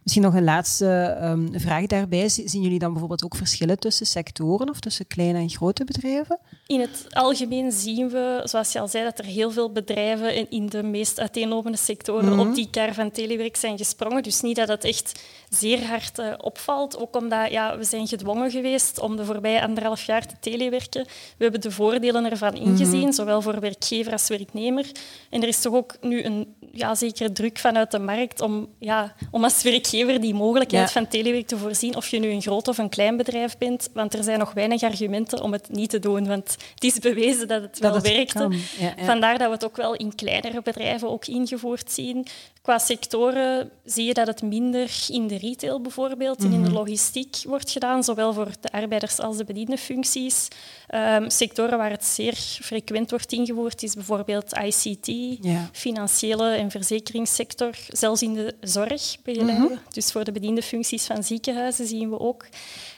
Misschien 0.03 0.23
nog 0.23 0.33
een 0.33 0.43
laatste 0.43 1.17
um, 1.21 1.59
vraag 1.59 1.85
daarbij. 1.85 2.29
Zien 2.29 2.61
jullie 2.61 2.79
dan 2.79 2.91
bijvoorbeeld 2.91 3.23
ook 3.23 3.35
verschillen 3.35 3.79
tussen 3.79 4.05
sectoren 4.05 4.69
of 4.69 4.79
tussen 4.79 5.07
kleine 5.07 5.39
en 5.39 5.49
grote 5.49 5.83
bedrijven? 5.83 6.39
In 6.67 6.79
het 6.79 7.07
algemeen 7.09 7.71
zien 7.71 8.09
we, 8.09 8.41
zoals 8.43 8.71
je 8.71 8.79
al 8.79 8.87
zei, 8.87 9.03
dat 9.03 9.19
er 9.19 9.25
heel 9.25 9.51
veel 9.51 9.71
bedrijven 9.71 10.49
in 10.49 10.69
de 10.69 10.83
meest 10.83 11.19
uiteenlopende 11.19 11.77
sectoren 11.77 12.39
op 12.39 12.45
mhm. 12.45 12.53
die 12.53 12.69
kar 12.69 12.93
van 12.93 13.11
telewerk 13.11 13.55
zijn 13.55 13.77
gesprongen. 13.77 14.23
Dus 14.23 14.41
niet 14.41 14.55
dat 14.55 14.67
het 14.67 14.83
echt 14.83 15.21
zeer 15.55 15.87
hard 15.87 16.19
uh, 16.19 16.33
opvalt, 16.37 16.97
ook 16.97 17.15
omdat 17.15 17.51
ja, 17.51 17.77
we 17.77 17.83
zijn 17.83 18.07
gedwongen 18.07 18.51
geweest 18.51 18.99
om 18.99 19.15
de 19.15 19.25
voorbije 19.25 19.61
anderhalf 19.61 20.03
jaar 20.03 20.25
te 20.25 20.35
telewerken. 20.39 21.03
We 21.37 21.43
hebben 21.43 21.61
de 21.61 21.71
voordelen 21.71 22.31
ervan 22.31 22.53
ingezien, 22.55 22.99
mhm. 22.99 23.11
zowel 23.11 23.41
voor 23.41 23.59
werkgever 23.59 24.11
als 24.11 24.27
werknemer. 24.27 24.85
En 25.29 25.41
er 25.41 25.47
is 25.47 25.61
toch 25.61 25.73
ook 25.73 25.95
nu 26.01 26.23
een 26.23 26.55
ja, 26.71 26.95
zekere 26.95 27.31
druk 27.31 27.57
vanuit 27.57 27.91
de 27.91 27.99
markt 27.99 28.41
om, 28.41 28.67
ja, 28.79 29.15
om 29.31 29.43
als 29.43 29.63
werkgever 29.63 30.21
die 30.21 30.33
mogelijkheid 30.33 30.91
van 30.91 31.07
telewerk 31.07 31.47
te 31.47 31.57
voorzien, 31.57 31.95
of 31.95 32.07
je 32.07 32.19
nu 32.19 32.29
een 32.29 32.41
groot 32.41 32.67
of 32.67 32.77
een 32.77 32.89
klein 32.89 33.17
bedrijf 33.17 33.57
bent. 33.57 33.89
Want 33.93 34.13
er 34.13 34.23
zijn 34.23 34.39
nog 34.39 34.53
weinig 34.53 34.81
argumenten 34.81 35.41
om 35.41 35.51
het 35.51 35.69
niet 35.71 35.89
te 35.89 35.99
doen, 35.99 36.27
want 36.27 36.57
het 36.73 36.83
is 36.83 36.99
bewezen 36.99 37.47
dat 37.47 37.61
het 37.61 37.79
wel 37.79 38.01
werkte. 38.01 38.49
Vandaar 38.97 39.37
dat 39.37 39.47
we 39.47 39.53
het 39.53 39.65
ook 39.65 39.77
wel 39.77 39.95
in 39.95 40.15
kleinere 40.15 40.61
bedrijven 40.61 41.09
ook 41.09 41.25
ingevoerd 41.25 41.91
zien. 41.91 42.27
Qua 42.63 42.77
sectoren 42.77 43.71
zie 43.85 44.05
je 44.05 44.13
dat 44.13 44.27
het 44.27 44.41
minder 44.41 45.05
in 45.09 45.27
de 45.27 45.37
retail 45.37 45.81
bijvoorbeeld 45.81 46.39
en 46.39 46.51
in 46.51 46.63
de 46.63 46.69
mhm. 46.69 46.77
logistiek 46.77 47.35
wordt 47.45 47.71
gedaan, 47.71 48.03
zowel 48.03 48.33
voor 48.33 48.49
de 48.59 48.71
arbeiders 48.71 49.19
als 49.19 49.37
de 49.37 49.43
bediende 49.43 49.77
functies. 49.77 50.47
Um, 50.95 51.29
sectoren 51.29 51.77
waar 51.77 51.89
het 51.89 52.05
zeer 52.05 52.33
frequent 52.61 53.09
wordt 53.09 53.31
ingevoerd 53.31 53.83
is 53.83 53.93
bijvoorbeeld 53.93 54.53
ICT, 54.53 55.39
financiële 55.71 56.49
en 56.49 56.71
verzekeringssector, 56.71 57.75
zelfs 57.87 58.21
in 58.21 58.33
de 58.33 58.55
zorg 58.61 59.17
begeleiden. 59.23 59.71
Mhm. 59.71 59.77
Dus 59.89 60.11
voor 60.11 60.23
de 60.23 60.31
bediende 60.31 60.61
functies 60.61 61.05
van 61.05 61.23
ziekenhuizen 61.23 61.87
zien 61.87 62.09
we 62.09 62.19
ook. 62.19 62.45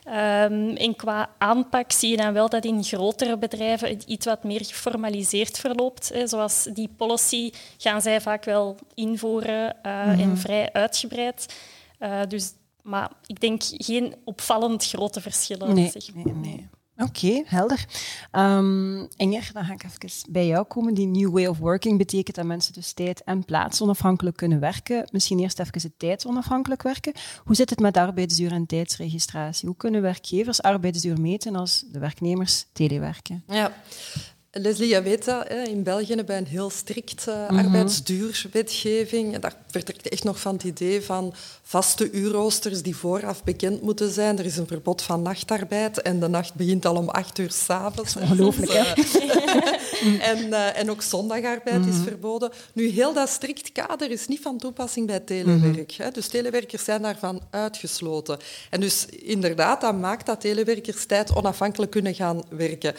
Um, 0.08 0.76
en 0.76 0.96
qua 0.96 1.30
aanpak 1.38 1.92
zie 1.92 2.10
je 2.10 2.18
dan 2.18 2.34
wel 2.34 2.50
dat 2.50 2.66
in 2.66 2.84
grotere 2.84 3.38
bedrijven 3.38 3.90
het 3.90 4.04
iets 4.04 4.26
wat 4.26 4.44
meer 4.44 4.66
geformaliseerd 4.66 5.58
verloopt. 5.60 6.10
Hè. 6.14 6.28
Zoals 6.28 6.68
die 6.74 6.90
policy 6.98 7.52
gaan 7.78 8.02
zij 8.02 8.22
vaak 8.22 8.44
wel 8.44 8.76
invoeren 8.94 9.76
uh, 9.86 10.08
en 10.08 10.30
mhm. 10.30 10.36
vrij 10.36 10.74
uitgebreid. 10.74 11.56
Uh, 12.00 12.20
dus, 12.28 12.54
maar 12.82 13.12
ik 13.26 13.40
denk 13.40 13.62
geen 13.66 14.16
opvallend 14.24 14.86
grote 14.86 15.22
verschillen. 15.22 15.74
Nee, 15.74 15.90
zeg. 15.90 16.14
nee, 16.14 16.34
nee. 16.34 16.70
Oké, 16.98 17.44
helder. 17.46 17.86
Um, 18.32 19.08
Inger, 19.16 19.50
dan 19.54 19.66
ga 19.66 19.74
ik 19.74 19.84
even 19.84 20.32
bij 20.32 20.48
jou 20.48 20.66
komen. 20.66 20.94
Die 20.94 21.08
new 21.08 21.32
way 21.32 21.46
of 21.46 21.58
working 21.58 21.98
betekent 21.98 22.36
dat 22.36 22.46
mensen 22.46 22.74
dus 22.74 22.94
tijd- 22.94 23.24
en 23.24 23.46
plaatsonafhankelijk 23.46 24.38
kunnen 24.38 24.60
werken. 24.60 25.08
Misschien 25.12 25.40
eerst 25.40 25.60
even 25.60 25.82
het 25.82 26.00
tijdsonafhankelijk 26.00 26.84
werken. 26.84 27.14
Hoe 27.44 27.56
zit 27.56 27.70
het 27.70 27.80
met 27.80 27.98
arbeidsduur 27.98 28.52
en 28.52 28.66
tijdsregistratie? 28.66 29.68
Hoe 29.68 29.78
kunnen 29.78 30.02
werkgevers 30.02 30.62
arbeidsduur 30.62 31.22
meten 31.22 31.56
als 31.56 31.86
de 31.92 32.00
werknemers 32.00 32.66
telewerken? 32.74 33.44
Ja, 33.48 33.72
Leslie, 34.58 34.90
je 34.90 35.02
weet 35.02 35.26
dat, 35.26 35.48
in 35.68 35.84
België 35.84 36.14
hebben 36.16 36.36
we 36.36 36.42
een 36.42 36.48
heel 36.48 36.70
strikt 36.70 37.26
uh, 37.30 37.48
arbeidsduurwetgeving. 37.48 39.34
En 39.34 39.42
daar 39.42 39.56
vertrekt 39.68 40.10
echt 40.10 40.24
nog 40.24 40.40
van 40.40 40.54
het 40.54 40.64
idee 40.64 41.02
van 41.02 41.34
vaste 41.62 42.12
uurroosters 42.12 42.82
die 42.82 42.96
vooraf 42.96 43.44
bekend 43.44 43.82
moeten 43.82 44.12
zijn. 44.12 44.40
Er 44.40 44.46
is 44.46 44.58
een 44.58 44.68
verbod 44.68 45.02
van 45.02 45.22
nachtarbeid 45.22 46.02
en 46.02 46.20
de 46.20 46.28
nacht 46.28 46.54
begint 46.54 46.86
al 46.86 46.96
om 46.96 47.10
acht 47.10 47.38
uur 47.38 47.52
s'avonds. 47.52 48.16
Ongelooflijk, 48.16 48.72
hè? 48.74 48.94
en, 50.32 50.48
uh, 50.48 50.78
en 50.78 50.92
ook 50.92 51.02
zondagarbeid 51.02 51.86
is 51.86 51.96
mhm. 51.96 52.04
verboden. 52.04 52.52
Nu, 52.74 52.88
heel 52.88 53.14
dat 53.14 53.30
strikt 53.30 53.72
kader 53.72 54.12
is 54.12 54.28
niet 54.28 54.42
van 54.42 54.58
toepassing 54.58 55.08
bij 55.08 55.20
telewerk. 55.20 55.98
Mm 55.98 56.12
Dus 56.14 56.28
telewerkers 56.28 56.84
zijn 56.84 57.02
daarvan 57.02 57.42
uitgesloten. 57.50 58.38
En 58.70 58.80
dus 58.80 59.06
inderdaad, 59.06 59.82
dat 59.82 60.00
maakt 60.00 60.26
dat 60.26 60.42
telewerkers 60.42 61.06
tijd 61.06 61.36
onafhankelijk 61.36 61.92
kunnen 61.92 62.16
gaan 62.16 62.44
werken. 62.50 62.96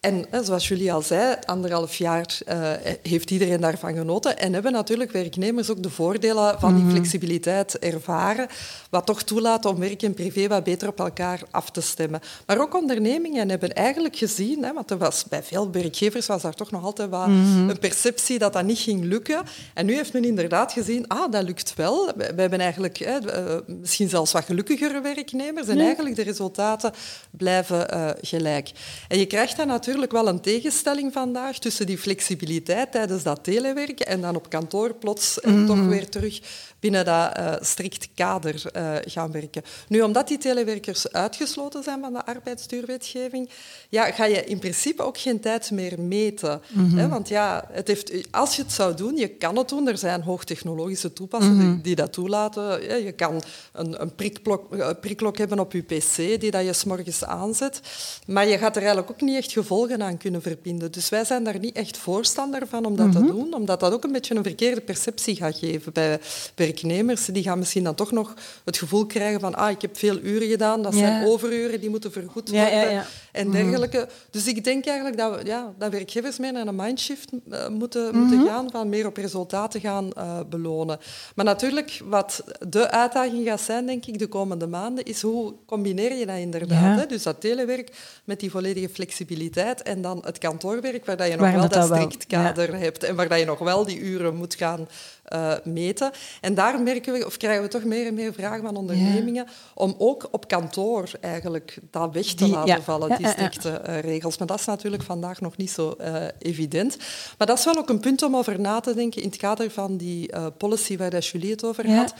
En 0.00 0.26
zoals 0.42 0.68
jullie 0.68 0.92
al 0.92 1.02
zei, 1.02 1.36
anderhalf 1.44 1.96
jaar 1.96 2.38
uh, 2.48 2.70
heeft 3.02 3.30
iedereen 3.30 3.60
daarvan 3.60 3.94
genoten. 3.94 4.38
En 4.38 4.52
hebben 4.52 4.72
natuurlijk 4.72 5.12
werknemers 5.12 5.70
ook 5.70 5.82
de 5.82 5.90
voordelen 5.90 6.60
van 6.60 6.74
die 6.74 6.84
mhm. 6.84 6.92
flexibiliteit 6.92 7.78
ervaren, 7.78 8.46
wat 8.90 9.06
toch 9.06 9.22
toelaat 9.22 9.64
om 9.64 9.78
werk 9.78 10.02
en 10.02 10.14
privé 10.14 10.48
wat 10.48 10.64
beter 10.64 10.88
op 10.88 10.98
elkaar 10.98 11.40
af 11.50 11.70
te 11.70 11.80
stemmen. 11.80 12.20
Maar 12.46 12.60
ook 12.60 12.74
ondernemingen 12.74 13.48
hebben 13.48 13.72
eigenlijk 13.72 14.16
gezien, 14.16 14.64
hè, 14.64 14.72
want 14.72 14.90
er 14.90 14.98
was, 14.98 15.24
bij 15.24 15.42
veel 15.42 15.70
werkgevers 15.70 16.26
was 16.26 16.42
daar 16.42 16.54
toch 16.54 16.70
nog 16.70 16.84
altijd 16.84 17.10
wat 17.10 17.26
mhm. 17.26 17.68
een 17.68 17.78
perceptie 17.78 18.38
dat 18.38 18.52
dat 18.52 18.64
niet 18.64 18.78
ging 18.78 19.04
lukken. 19.04 19.42
En 19.74 19.86
nu 19.86 19.94
heeft 19.94 20.12
men 20.12 20.24
inderdaad 20.24 20.72
gezien, 20.72 21.08
ah, 21.08 21.32
dat 21.32 21.42
lukt 21.42 21.74
wel. 21.74 22.12
We, 22.16 22.32
hebben 22.36 22.60
eigenlijk 22.60 22.98
hè, 22.98 23.18
eh, 23.18 23.58
misschien 23.66 24.08
zelfs 24.08 24.32
wat 24.32 24.44
gelukkigere 24.44 25.00
werknemers 25.00 25.68
en 25.68 25.78
eigenlijk 25.80 26.16
de 26.16 26.22
resultaten 26.22 26.92
blijven 27.30 27.94
uh, 27.94 28.10
gelijk. 28.20 28.70
En 29.08 29.18
je 29.18 29.26
krijgt 29.26 29.56
dan 29.56 29.66
natuurlijk 29.66 29.86
natuurlijk 29.88 30.24
wel 30.24 30.28
een 30.28 30.40
tegenstelling 30.40 31.12
vandaag 31.12 31.58
tussen 31.58 31.86
die 31.86 31.98
flexibiliteit 31.98 32.92
tijdens 32.92 33.22
dat 33.22 33.44
telewerken 33.44 34.06
en 34.06 34.20
dan 34.20 34.36
op 34.36 34.50
kantoor 34.50 34.94
plots 34.94 35.38
mm 35.42 35.66
toch 35.66 35.86
weer 35.86 36.08
terug 36.08 36.40
binnen 36.80 37.04
dat 37.04 37.38
uh, 37.38 37.54
strikt 37.60 38.08
kader 38.14 38.62
uh, 38.76 38.92
gaan 39.04 39.32
werken. 39.32 39.62
Nu, 39.88 40.00
omdat 40.00 40.28
die 40.28 40.38
telewerkers 40.38 41.12
uitgesloten 41.12 41.82
zijn 41.82 42.00
van 42.00 42.12
de 42.12 42.26
arbeidsduurwetgeving, 42.26 43.50
ja, 43.88 44.10
ga 44.10 44.24
je 44.24 44.44
in 44.44 44.58
principe 44.58 45.02
ook 45.02 45.18
geen 45.18 45.40
tijd 45.40 45.70
meer 45.70 46.00
meten. 46.00 46.60
Mhm. 46.72 46.96
hè? 46.96 47.08
Want 47.08 47.28
ja, 47.28 47.68
het 47.72 47.88
heeft, 47.88 48.12
als 48.30 48.56
je 48.56 48.62
het 48.62 48.72
zou 48.72 48.94
doen, 48.94 49.16
je 49.16 49.28
kan 49.28 49.56
het 49.56 49.68
doen. 49.68 49.88
Er 49.88 49.98
zijn 49.98 50.22
hoogtechnologische 50.22 51.12
toepassingen 51.12 51.70
mhm. 51.70 51.80
die, 51.80 51.94
dat 51.94 52.12
toelaten. 52.12 53.02
Je 53.04 53.12
kan 53.12 53.42
een, 53.72 54.02
een 54.02 54.14
prikklok, 54.14 54.72
een 54.72 55.00
prikklok 55.00 55.38
hebben 55.38 55.58
op 55.58 55.72
je 55.72 55.82
pc 55.82 56.16
die 56.16 56.50
dat 56.50 56.64
je 56.64 56.72
s'morgens 56.72 57.24
aanzet. 57.24 57.80
Maar 58.26 58.46
je 58.46 58.58
gaat 58.58 58.76
er 58.76 58.82
eigenlijk 58.82 59.10
ook 59.10 59.20
niet 59.20 59.36
echt 59.36 59.52
gevolgen 59.78 60.06
aan 60.06 60.16
kunnen 60.16 60.42
verbinden. 60.42 60.92
Dus 60.92 61.08
wij 61.08 61.24
zijn 61.24 61.44
daar 61.44 61.58
niet 61.58 61.76
echt 61.76 61.96
voorstander 61.96 62.66
van 62.66 62.84
om 62.84 62.96
dat 62.96 63.12
te 63.12 63.18
mhm. 63.18 63.26
doen, 63.26 63.54
omdat 63.54 63.80
dat 63.80 63.92
ook 63.92 64.04
een 64.04 64.12
beetje 64.12 64.34
een 64.34 64.42
verkeerde 64.42 64.80
perceptie 64.80 65.36
gaat 65.36 65.58
geven 65.58 65.92
bij, 65.92 66.20
werknemers 66.54 67.24
die 67.24 67.42
gaan 67.42 67.58
misschien 67.58 67.84
dan 67.84 67.94
toch 67.94 68.12
nog 68.12 68.34
het 68.64 68.76
gevoel 68.76 69.06
krijgen 69.06 69.40
van 69.40 69.54
ah, 69.54 69.70
ik 69.70 69.82
heb 69.82 69.98
veel 69.98 70.18
uren 70.18 70.48
gedaan, 70.48 70.82
dat 70.82 70.94
zijn 70.94 71.26
overuren, 71.26 71.80
die 71.80 71.90
moeten 71.90 72.12
vergoed 72.12 72.50
worden 72.50 73.04
en 73.32 73.48
mhm. 73.48 73.56
dergelijke. 73.56 74.08
Dus 74.30 74.46
ik 74.46 74.64
denk 74.64 74.86
eigenlijk 74.86 75.16
dat, 75.16 75.36
we, 75.36 75.46
ja, 75.46 75.74
dat 75.78 75.90
werkgevers 75.90 76.38
meer 76.38 76.52
naar 76.52 76.66
een 76.66 76.76
mindshift 76.76 77.30
uh, 77.32 77.68
moeten, 77.68 78.14
mm 78.14 78.16
moeten 78.18 78.46
gaan, 78.46 78.70
van 78.70 78.88
meer 78.88 79.06
op 79.06 79.16
resultaten 79.16 79.80
gaan 79.80 80.10
uh, 80.16 80.40
belonen. 80.48 80.98
Maar 81.34 81.44
natuurlijk, 81.44 82.00
wat 82.04 82.44
de 82.68 82.90
uitdaging 82.90 83.46
gaat 83.46 83.60
zijn, 83.60 83.86
denk 83.86 84.06
ik, 84.06 84.18
de 84.18 84.26
komende 84.26 84.66
maanden, 84.66 85.04
is 85.04 85.22
hoe 85.22 85.54
combineer 85.66 86.14
je 86.14 86.26
dat 86.26 86.36
inderdaad? 86.36 86.98
Hè? 86.98 87.06
Dus 87.06 87.22
dat 87.22 87.40
telewerk 87.40 87.90
met 88.24 88.40
die 88.40 88.50
volledige 88.50 88.88
flexibiliteit 88.88 89.67
en 89.76 90.02
dan 90.02 90.22
het 90.24 90.38
kantoorwerk, 90.38 91.06
waar 91.06 91.16
dat 91.16 91.28
je 91.28 91.36
nog 91.36 91.52
wel 91.52 91.68
dat 91.68 91.84
strikt 91.84 92.26
kader 92.26 92.74
hebt 92.74 93.04
en 93.04 93.16
waar 93.16 93.28
dat 93.28 93.38
je 93.38 93.44
nog 93.44 93.58
wel 93.58 93.84
die 93.84 93.98
uren 93.98 94.36
moet 94.36 94.54
gaan 94.54 94.88
uh, 95.32 95.52
meten. 95.64 96.10
En 96.40 96.54
daar 96.54 96.80
merken 96.80 97.12
we, 97.12 97.26
of 97.26 97.36
krijgen 97.36 97.62
we 97.62 97.68
toch 97.68 97.84
meer 97.84 98.06
en 98.06 98.14
meer 98.14 98.32
vragen 98.32 98.62
van 98.62 98.76
ondernemingen 98.76 99.46
om 99.74 99.94
ook 99.98 100.28
op 100.30 100.48
kantoor 100.48 101.10
eigenlijk 101.20 101.78
dat 101.90 102.12
weg 102.12 102.24
te 102.24 102.48
laten 102.48 102.82
vallen, 102.82 103.16
die 103.16 103.28
strikte 103.28 103.82
uh, 103.88 104.00
regels. 104.00 104.38
Maar 104.38 104.46
dat 104.46 104.58
is 104.58 104.64
natuurlijk 104.64 105.02
vandaag 105.02 105.40
nog 105.40 105.56
niet 105.56 105.70
zo 105.70 105.94
uh, 106.00 106.14
evident. 106.38 106.96
Maar 107.38 107.46
dat 107.46 107.58
is 107.58 107.64
wel 107.64 107.76
ook 107.76 107.88
een 107.88 108.00
punt 108.00 108.22
om 108.22 108.36
over 108.36 108.60
na 108.60 108.80
te 108.80 108.94
denken 108.94 109.22
in 109.22 109.28
het 109.28 109.38
kader 109.38 109.70
van 109.70 109.96
die 109.96 110.30
policy 110.58 110.96
waar 110.96 111.10
dat 111.10 111.26
Julie 111.26 111.50
het 111.50 111.64
over 111.64 111.94
had. 111.94 112.14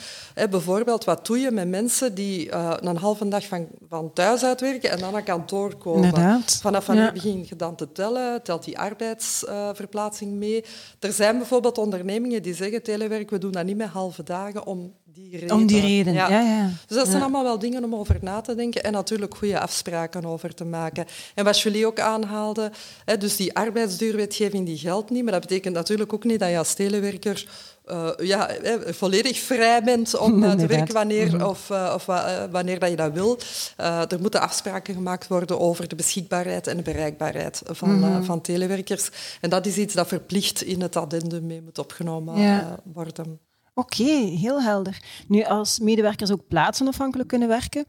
bijvoorbeeld, 0.51 1.05
wat 1.05 1.27
doe 1.27 1.39
je 1.39 1.51
met 1.51 1.69
mensen 1.69 2.15
die 2.15 2.53
een 2.55 2.97
halve 2.97 3.29
dag 3.29 3.47
van, 3.47 3.67
van 3.89 4.13
thuis 4.13 4.45
uitwerken 4.45 4.91
en 4.91 4.99
dan 4.99 5.13
naar 5.13 5.23
kantoor 5.23 5.77
komen? 5.77 6.05
Inderdaad. 6.05 6.59
Vanaf 6.63 6.87
wanneer 6.87 7.13
begin 7.13 7.38
je 7.47 7.57
dan 7.57 7.77
te 7.77 7.93
tellen? 7.93 8.43
Telt 8.43 8.65
die 8.65 8.79
arbeidsverplaatsing 8.79 10.33
mee? 10.33 10.65
Er 11.01 11.13
zijn 11.13 11.37
bijvoorbeeld 11.37 11.79
ondernemingen 11.79 12.43
die 12.43 12.55
zeggen 12.55 12.83
we 13.29 13.39
doen 13.39 13.53
dat 13.53 13.65
niet 13.65 13.77
met 13.77 13.89
halve 13.89 14.23
dagen 14.23 14.67
om 14.67 14.95
die 15.05 15.39
reden. 15.39 15.57
Om 15.57 15.67
die 15.67 15.81
reden, 15.81 16.13
ja. 16.13 16.29
ja, 16.29 16.71
Dus 16.87 16.97
dat 16.97 17.09
zijn 17.09 17.23
allemaal 17.23 17.43
wel 17.43 17.59
dingen 17.59 17.85
om 17.85 17.95
over 17.95 18.19
na 18.21 18.41
te 18.41 18.55
denken 18.55 18.85
en 18.85 18.93
natuurlijk 18.93 19.37
goede 19.37 19.61
afspraken 19.61 20.25
over 20.25 20.55
te 20.55 20.65
maken. 20.65 21.07
En 21.35 21.45
wat 21.45 21.61
jullie 21.61 21.87
ook 21.87 22.01
aanhaalden, 22.01 22.73
hè, 23.05 23.17
dus 23.17 23.37
die 23.37 23.55
arbeidsduurwetgeving 23.55 24.67
die 24.67 24.79
geldt 24.79 25.11
niet, 25.11 25.23
maar 25.23 25.33
dat 25.33 25.41
betekent 25.41 25.75
natuurlijk 25.75 26.13
ook 26.13 26.25
niet 26.25 26.39
dat 26.39 26.51
je 26.51 26.59
als 26.59 26.75
telewerker 26.75 27.49
uh, 27.91 28.11
ja, 28.27 28.51
volledig 28.87 29.39
vrij 29.39 29.83
bent 29.83 30.19
om 30.19 30.43
uh, 30.43 30.53
te 30.61 30.67
werken 30.67 30.95
wanneer, 30.95 31.37
mhm. 31.37 31.45
of, 31.45 31.71
uh, 31.71 31.93
of 31.95 32.05
wanneer 32.51 32.79
dat 32.79 32.91
je 32.91 32.97
dat 32.97 33.13
wil. 33.13 33.39
er 33.77 34.21
moeten 34.21 34.41
afspraken 34.41 34.95
gemaakt 34.95 35.29
worden 35.29 35.61
over 35.61 35.89
de 35.89 35.97
beschikbaarheid 35.97 36.67
en 36.67 36.77
de 36.77 36.83
bereikbaarheid 36.83 37.63
van, 37.65 37.99
mm 37.99 38.07
van 38.25 38.41
telewerkers. 38.41 39.11
En 39.41 39.51
dat 39.51 39.67
is 39.67 39.77
iets 39.77 39.95
dat 39.95 40.09
verplicht 40.09 40.63
in 40.63 40.81
het 40.81 40.97
addendum 40.97 41.47
mee 41.47 41.63
moet 41.63 41.79
opgenomen 41.79 42.63
worden. 42.93 43.41
Oké, 43.75 44.05
heel 44.39 44.63
helder. 44.63 45.03
Nu, 45.29 45.45
als 45.45 45.79
medewerkers 45.79 46.31
ook 46.31 46.49
plaatsonafhankelijk 46.49 47.29
kunnen 47.29 47.49
werken, 47.49 47.85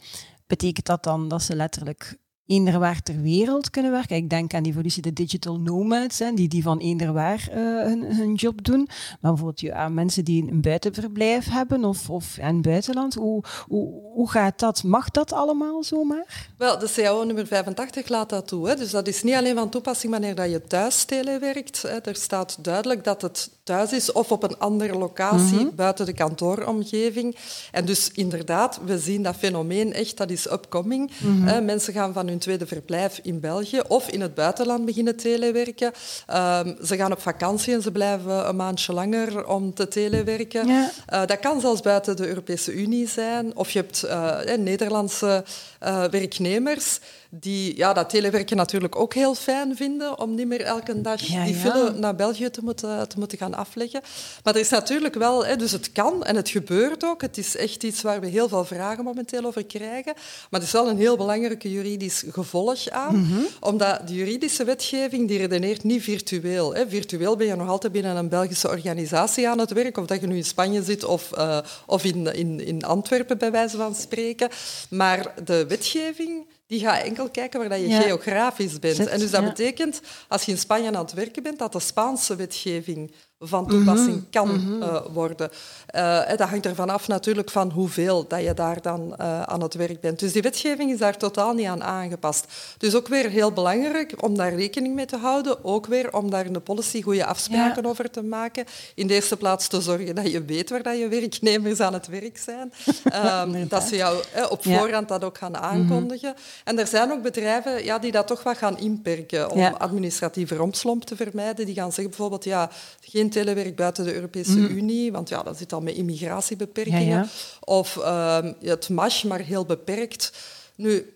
betekent 0.48 0.86
dat 0.86 1.04
dan 1.04 1.28
dat 1.28 1.42
ze 1.42 1.56
letterlijk 1.56 2.18
eender 2.50 2.80
waar 2.80 3.02
ter 3.02 3.22
wereld 3.22 3.70
kunnen 3.70 3.92
werken. 3.92 4.16
Ik 4.16 4.30
denk 4.30 4.54
aan 4.54 4.64
die 4.64 4.72
evolutie 4.72 5.02
de 5.02 5.14
digital 5.14 5.60
nomads, 5.60 6.20
hè, 6.20 6.34
die, 6.34 6.48
die 6.48 6.64
van 6.64 6.78
eender 6.78 7.14
waar 7.14 7.50
uh, 7.50 7.56
hun, 7.84 8.16
hun, 8.16 8.34
job 8.34 8.64
doen. 8.66 8.88
Maar 8.88 9.32
bijvoorbeeld 9.32 9.60
ja, 9.60 9.90
mensen 9.90 10.26
die 10.26 10.52
een 10.52 10.62
buitenverblijf 10.62 11.50
hebben 11.50 11.86
of, 11.86 12.10
of 12.10 12.38
in 12.38 12.46
het 12.46 12.62
buitenland. 12.62 13.14
Hoe, 13.14 13.44
hoe, 13.68 14.02
hoe 14.14 14.30
gaat 14.30 14.60
dat? 14.60 14.84
Mag 14.84 15.12
dat 15.12 15.34
allemaal 15.34 15.84
zomaar? 15.84 16.50
Wel, 16.58 16.80
de 16.80 16.92
CAO 16.96 17.24
nummer 17.24 17.48
85 17.48 18.08
laat 18.08 18.30
dat 18.30 18.48
toe. 18.48 18.68
Hè. 18.68 18.76
Dus 18.76 18.92
dat 18.92 19.08
is 19.08 19.24
niet 19.24 19.36
alleen 19.36 19.56
van 19.56 19.70
toepassing 19.70 20.12
wanneer 20.12 20.36
dat 20.36 20.52
je 20.52 20.62
thuis 20.62 21.04
telewerkt. 21.04 21.82
Hè. 21.82 22.00
Er 22.00 22.16
staat 22.16 22.58
duidelijk 22.62 23.04
dat 23.04 23.22
het 23.22 23.50
thuis 23.64 23.94
is 23.94 24.12
of 24.12 24.32
op 24.32 24.44
een 24.44 24.58
andere 24.58 24.98
locatie 24.98 25.66
mhm. 25.66 25.76
buiten 25.76 26.06
de 26.06 26.14
kantooromgeving. 26.14 27.36
En 27.72 27.86
dus 27.86 28.12
inderdaad, 28.12 28.80
we 28.86 29.00
zien 29.00 29.24
dat 29.24 29.36
fenomeen 29.36 29.94
echt, 29.94 30.18
dat 30.18 30.30
is 30.30 30.52
upcoming. 30.52 31.12
Mm 31.20 31.48
Mensen 31.66 31.94
gaan 31.94 32.14
van 32.14 32.28
hun 32.28 32.39
tweede 32.40 32.68
verblijf 32.68 33.20
in 33.24 33.40
België 33.40 33.80
of 33.88 34.10
in 34.10 34.22
het 34.22 34.34
buitenland 34.34 34.86
beginnen 34.86 35.16
telewerken. 35.16 35.88
Um, 35.88 36.78
ze 36.86 36.96
gaan 36.96 37.12
op 37.12 37.22
vakantie 37.22 37.74
en 37.74 37.82
ze 37.82 37.92
blijven 37.92 38.48
een 38.48 38.56
maandje 38.56 38.94
langer 38.94 39.48
om 39.48 39.74
te 39.74 39.88
telewerken. 39.88 40.68
Ja. 40.68 40.92
Uh, 41.14 41.26
dat 41.26 41.40
kan 41.40 41.62
zelfs 41.62 41.82
buiten 41.82 42.16
de 42.16 42.28
Europese 42.28 42.74
Unie 42.74 43.08
zijn. 43.08 43.56
Of 43.56 43.72
je 43.72 43.80
hebt 43.80 44.06
uh, 44.06 44.58
Nederlandse 44.58 45.44
uh, 45.84 46.04
werknemers 46.04 47.00
die 47.32 47.78
ja, 47.78 47.94
dat 47.94 48.10
telewerken 48.10 48.58
natuurlijk 48.58 48.96
ook 48.96 49.14
heel 49.14 49.36
fijn 49.36 49.76
vinden 49.76 50.20
om 50.20 50.36
niet 50.36 50.48
meer 50.48 50.62
elke 50.62 51.02
dag 51.02 51.20
die 51.20 51.56
file 51.56 51.94
naar 51.94 52.16
België 52.16 52.50
te 52.50 52.62
moeten, 52.64 53.08
te 53.08 53.20
moeten 53.20 53.38
gaan 53.38 53.54
afleggen. 53.54 54.02
Maar 54.44 54.54
er 54.54 54.60
is 54.60 54.70
natuurlijk 54.70 55.16
wel, 55.16 55.46
hè, 55.46 55.56
dus 55.56 55.72
het 55.72 55.92
kan 55.92 56.24
en 56.24 56.36
het 56.36 56.50
gebeurt 56.50 57.04
ook. 57.04 57.22
Het 57.22 57.38
is 57.38 57.56
echt 57.56 57.84
iets 57.84 58.02
waar 58.02 58.20
we 58.20 58.28
heel 58.28 58.48
veel 58.48 58.66
vragen 58.66 59.04
momenteel 59.04 59.46
over 59.46 59.66
krijgen. 59.66 60.14
Maar 60.50 60.60
er 60.60 60.66
is 60.66 60.72
wel 60.72 60.90
een 60.90 60.98
heel 60.98 61.18
belangrijke 61.18 61.72
juridisch 61.72 62.24
gevolg 62.32 62.90
aan, 62.90 63.20
mhm. 63.20 63.40
omdat 63.60 64.08
de 64.08 64.14
juridische 64.14 64.64
wetgeving 64.64 65.28
die 65.28 65.38
redeneert 65.38 65.84
niet 65.84 66.04
virtueel. 66.04 66.76
Hè. 66.76 66.88
Virtueel 66.88 67.36
ben 67.36 67.48
je 67.48 67.56
nog 67.56 67.68
altijd 67.68 67.94
binnen 67.94 68.16
een 68.16 68.30
Belgische 68.30 68.68
organisatie 68.68 69.50
aan 69.50 69.60
het 69.60 69.72
werk, 69.72 69.98
of 69.98 70.06
dat 70.06 70.22
je 70.22 70.28
nu 70.28 70.36
in 70.36 70.44
Spanje 70.44 70.84
zit 70.84 71.04
of, 71.04 71.32
uh, 71.38 71.58
of 71.86 72.04
in, 72.04 72.34
in, 72.34 72.66
in 72.66 72.84
Antwerpen, 72.84 73.38
bij 73.38 73.52
wijze 73.52 73.78
van 73.78 73.96
spreken. 73.96 74.50
Maar 74.90 75.34
de 75.44 75.66
wetgeving 75.68 76.48
die 76.68 76.80
gaat 76.80 77.04
enkel 77.04 77.30
kijken 77.30 77.60
waar 77.60 77.70
dat 77.70 77.80
je 77.80 77.90
geografisch 77.90 78.80
bent. 78.80 79.08
en 79.08 79.20
dus 79.20 79.32
dat 79.32 79.44
betekent, 79.44 80.02
als 80.28 80.44
je 80.44 80.52
in 80.52 80.58
Spanje 80.58 80.88
aan 80.88 80.96
het 80.96 81.14
werken 81.14 81.44
bent, 81.44 81.60
dat 81.60 81.72
de 81.72 81.80
Spaanse 81.80 82.36
wetgeving 82.36 83.12
van 83.40 83.68
toepassing 83.68 84.16
mhm. 84.16 84.30
kan 84.30 84.48
mhm. 84.48 84.82
Eh, 84.82 85.02
worden. 85.14 85.50
Uh, 85.96 86.28
dat 86.28 86.50
hangt 86.50 86.66
ervan 86.66 86.90
af 86.90 87.08
natuurlijk 87.08 87.50
van 87.50 87.72
hoeveel 87.72 88.28
dat 88.28 88.44
je 88.44 88.54
daar 88.54 88.82
dan 88.82 89.16
uh, 89.22 89.42
aan 89.42 89.62
het 89.62 89.74
werk 89.74 90.02
bent. 90.02 90.20
Dus 90.20 90.32
die 90.32 90.42
wetgeving 90.42 90.92
is 90.92 90.98
daar 90.98 91.18
totaal 91.18 91.54
niet 91.54 91.68
aan 91.68 91.84
aangepast. 91.84 92.46
Dus 92.78 92.96
ook 92.96 93.08
weer 93.08 93.30
heel 93.30 93.52
belangrijk 93.52 94.14
om 94.24 94.38
daar 94.38 94.54
rekening 94.54 94.96
mee 94.96 95.06
te 95.06 95.18
houden. 95.18 95.64
Ook 95.66 95.86
weer 95.86 96.14
om 96.14 96.30
daar 96.30 96.46
in 96.46 96.54
de 96.54 96.60
policy 96.60 97.02
goede 97.02 97.26
afspraken 97.26 97.86
over 97.86 98.10
te 98.10 98.24
maken. 98.24 98.66
In 98.96 99.08
de 99.08 99.14
eerste 99.14 99.38
plaats 99.38 99.68
te 99.68 99.82
zorgen 99.82 100.16
dat 100.16 100.32
je 100.32 100.46
weet 100.46 100.70
waar 100.70 100.84
dat 100.84 100.98
je 100.98 101.08
werknemers 101.08 101.80
aan 101.80 101.94
het 101.94 102.08
werk 102.08 102.38
zijn. 102.38 102.74
um, 103.56 103.68
dat 103.68 103.84
ze 103.84 103.96
jou 103.96 104.24
op 104.50 104.64
voorhand 104.64 105.08
dat 105.08 105.24
ook 105.24 105.38
gaan 105.38 105.58
aankondigen. 105.58 106.34
En 106.64 106.80
er 106.80 106.88
zijn 106.88 107.12
ook 107.12 107.22
bedrijven 107.22 107.84
ja, 107.84 108.00
die 108.00 108.12
dat 108.12 108.28
toch 108.28 108.44
wat 108.44 108.58
gaan 108.58 108.80
inperken 108.80 109.52
om 109.52 109.64
administratieve 109.64 110.56
rompslomp 110.56 111.04
te 111.06 111.16
vermijden. 111.16 111.66
Die 111.66 111.76
gaan 111.76 111.92
zeggen 111.92 112.08
bijvoorbeeld, 112.08 112.44
ja, 112.44 112.70
geen 113.02 113.29
telewerk 113.30 113.76
buiten 113.76 114.04
de 114.04 114.14
Europese 114.14 114.58
mhm. 114.58 114.78
Unie, 114.78 115.12
want 115.12 115.30
ja, 115.30 115.44
dat 115.44 115.58
zit 115.58 115.74
al 115.74 115.82
met 115.82 115.96
immigratiebeperkingen. 115.96 117.30
Of 117.60 117.96
uh, 117.96 118.38
het 118.62 118.90
MASH, 118.90 119.24
maar 119.24 119.40
heel 119.40 119.66
beperkt. 119.66 120.34
Nu, 120.76 121.14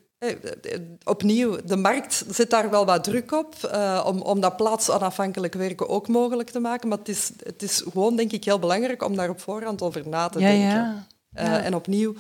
opnieuw, 1.04 1.58
de 1.66 1.76
markt 1.76 2.26
zet 2.30 2.50
daar 2.50 2.70
wel 2.70 2.86
wat 2.86 3.04
druk 3.04 3.32
op 3.32 3.56
uh, 3.66 4.04
om, 4.06 4.22
om 4.22 4.40
dat 4.40 4.58
plaatsonafhankelijk 4.58 5.54
werken 5.54 5.90
ook 5.90 6.08
mogelijk 6.08 6.50
te 6.50 6.60
maken. 6.60 6.90
Maar 6.90 6.98
het 6.98 7.10
is, 7.10 7.32
het 7.44 7.62
is 7.62 7.84
gewoon, 7.92 8.16
denk 8.16 8.32
ik, 8.32 8.44
heel 8.44 8.60
belangrijk 8.60 9.04
om 9.04 9.16
daar 9.16 9.30
op 9.30 9.40
voorhand 9.42 9.82
over 9.82 10.08
na 10.08 10.30
te 10.30 10.40
denken. 10.40 10.68
Ja, 10.68 11.08
uh, 11.36 11.66
en 11.66 11.76
opnieuw, 11.76 12.14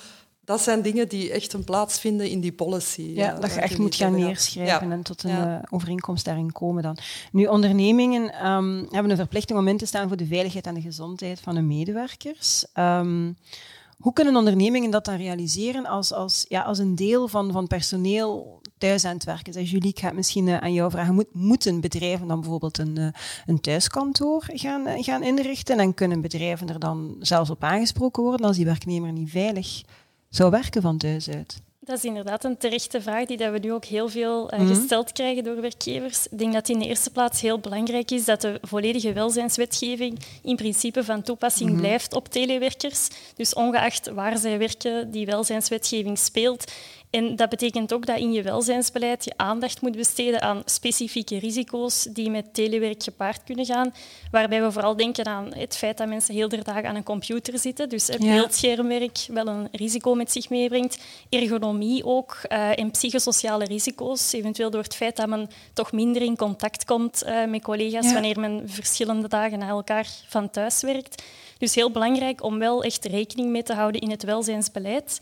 dat 0.45 0.61
zijn 0.61 0.81
dingen 0.81 1.09
die 1.09 1.31
echt 1.31 1.53
een 1.53 1.63
plaats 1.63 1.99
vinden 1.99 2.29
in 2.29 2.39
die 2.39 2.53
policy. 2.53 3.01
Ja, 3.01 3.33
dat 3.33 3.53
je 3.53 3.59
echt 3.59 3.77
moet 3.77 3.95
gaan 3.95 4.15
neerschrijven 4.15 4.91
en 4.91 5.03
tot 5.03 5.23
een 5.23 5.31
uh, 5.31 5.55
overeenkomst 5.69 6.25
daarin 6.25 6.51
komen 6.51 6.83
dan. 6.83 6.97
Nu, 7.31 7.45
ondernemingen 7.45 8.47
um, 8.47 8.87
hebben 8.89 9.11
een 9.11 9.17
verplichting 9.17 9.59
om 9.59 9.67
in 9.67 9.77
te 9.77 9.85
staan 9.85 10.07
voor 10.07 10.17
de 10.17 10.25
veiligheid 10.25 10.67
en 10.67 10.73
de 10.73 10.81
gezondheid 10.81 11.39
van 11.39 11.55
hun 11.55 11.67
medewerkers. 11.67 12.65
Um, 12.73 13.37
hoe 13.97 14.13
kunnen 14.13 14.35
ondernemingen 14.35 14.91
dat 14.91 15.05
dan 15.05 15.15
realiseren 15.15 15.85
als, 15.85 16.13
als, 16.13 16.45
ja, 16.49 16.61
als 16.61 16.77
een 16.77 16.95
deel 16.95 17.27
van, 17.27 17.51
van 17.51 17.67
personeel 17.67 18.61
thuis 18.77 19.05
aan 19.05 19.13
het 19.13 19.23
werken 19.23 19.53
is? 19.53 19.71
Julie, 19.71 19.89
ik 19.89 19.99
ga 19.99 20.11
misschien 20.11 20.47
uh, 20.47 20.57
aan 20.57 20.73
jou 20.73 20.91
vragen. 20.91 21.13
Moet, 21.13 21.33
moeten 21.33 21.81
bedrijven 21.81 22.27
dan 22.27 22.39
bijvoorbeeld 22.39 22.77
een, 22.77 22.99
uh, 22.99 23.07
een 23.45 23.61
thuiskantoor 23.61 24.43
gaan, 24.47 24.87
uh, 24.87 25.03
gaan 25.03 25.23
inrichten? 25.23 25.79
En 25.79 25.93
kunnen 25.93 26.21
bedrijven 26.21 26.69
er 26.69 26.79
dan 26.79 27.15
zelfs 27.19 27.49
op 27.49 27.63
aangesproken 27.63 28.23
worden 28.23 28.45
als 28.45 28.55
die 28.55 28.65
werknemer 28.65 29.11
niet 29.11 29.29
veilig 29.29 29.83
zou 30.35 30.51
werken 30.51 30.81
van 30.81 30.97
thuis 30.97 31.29
uit? 31.29 31.61
Dat 31.79 31.97
is 31.97 32.03
inderdaad 32.03 32.43
een 32.43 32.57
terechte 32.57 33.01
vraag 33.01 33.25
die 33.25 33.37
we 33.37 33.59
nu 33.59 33.73
ook 33.73 33.85
heel 33.85 34.09
veel 34.09 34.53
uh, 34.53 34.67
gesteld 34.67 35.11
krijgen 35.11 35.43
door 35.43 35.61
werkgevers. 35.61 36.27
Ik 36.27 36.39
denk 36.39 36.53
dat 36.53 36.69
in 36.69 36.79
de 36.79 36.87
eerste 36.87 37.09
plaats 37.09 37.41
heel 37.41 37.59
belangrijk 37.59 38.11
is 38.11 38.25
dat 38.25 38.41
de 38.41 38.59
volledige 38.61 39.13
welzijnswetgeving 39.13 40.19
in 40.43 40.55
principe 40.55 41.03
van 41.03 41.21
toepassing 41.21 41.69
mhm. 41.69 41.79
blijft 41.79 42.13
op 42.13 42.27
telewerkers. 42.27 43.07
Dus 43.35 43.53
ongeacht 43.53 44.09
waar 44.09 44.37
zij 44.37 44.57
werken, 44.57 45.11
die 45.11 45.25
welzijnswetgeving 45.25 46.17
speelt. 46.17 46.71
En 47.13 47.35
dat 47.35 47.49
betekent 47.49 47.93
ook 47.93 48.05
dat 48.05 48.17
in 48.17 48.31
je 48.31 48.41
welzijnsbeleid 48.41 49.25
je 49.25 49.33
aandacht 49.35 49.81
moet 49.81 49.95
besteden 49.95 50.41
aan 50.41 50.61
specifieke 50.65 51.39
risico's 51.39 52.03
die 52.03 52.29
met 52.29 52.53
telewerk 52.53 53.03
gepaard 53.03 53.43
kunnen 53.43 53.65
gaan. 53.65 53.93
Waarbij 54.31 54.61
we 54.61 54.71
vooral 54.71 54.95
denken 54.95 55.25
aan 55.25 55.53
het 55.53 55.77
feit 55.77 55.97
dat 55.97 56.07
mensen 56.07 56.33
heel 56.33 56.49
de 56.49 56.63
dag 56.63 56.83
aan 56.83 56.95
een 56.95 57.03
computer 57.03 57.59
zitten. 57.59 57.89
Dus 57.89 58.09
beeldschermwerk 58.19 59.25
wel 59.27 59.47
een 59.47 59.67
risico 59.71 60.15
met 60.15 60.31
zich 60.31 60.49
meebrengt. 60.49 61.03
Ergonomie 61.29 62.05
ook 62.05 62.37
uh, 62.49 62.79
en 62.79 62.91
psychosociale 62.91 63.65
risico's. 63.65 64.33
Eventueel 64.33 64.69
door 64.69 64.83
het 64.83 64.95
feit 64.95 65.15
dat 65.15 65.27
men 65.27 65.49
toch 65.73 65.91
minder 65.91 66.21
in 66.21 66.35
contact 66.35 66.85
komt 66.85 67.23
uh, 67.25 67.45
met 67.45 67.61
collega's 67.61 68.13
wanneer 68.13 68.39
men 68.39 68.63
verschillende 68.65 69.27
dagen 69.27 69.59
na 69.59 69.67
elkaar 69.67 70.07
van 70.27 70.49
thuis 70.49 70.81
werkt. 70.81 71.23
Dus 71.57 71.75
heel 71.75 71.91
belangrijk 71.91 72.43
om 72.43 72.59
wel 72.59 72.83
echt 72.83 73.05
rekening 73.05 73.49
mee 73.49 73.63
te 73.63 73.73
houden 73.73 74.01
in 74.01 74.09
het 74.09 74.23
welzijnsbeleid. 74.23 75.19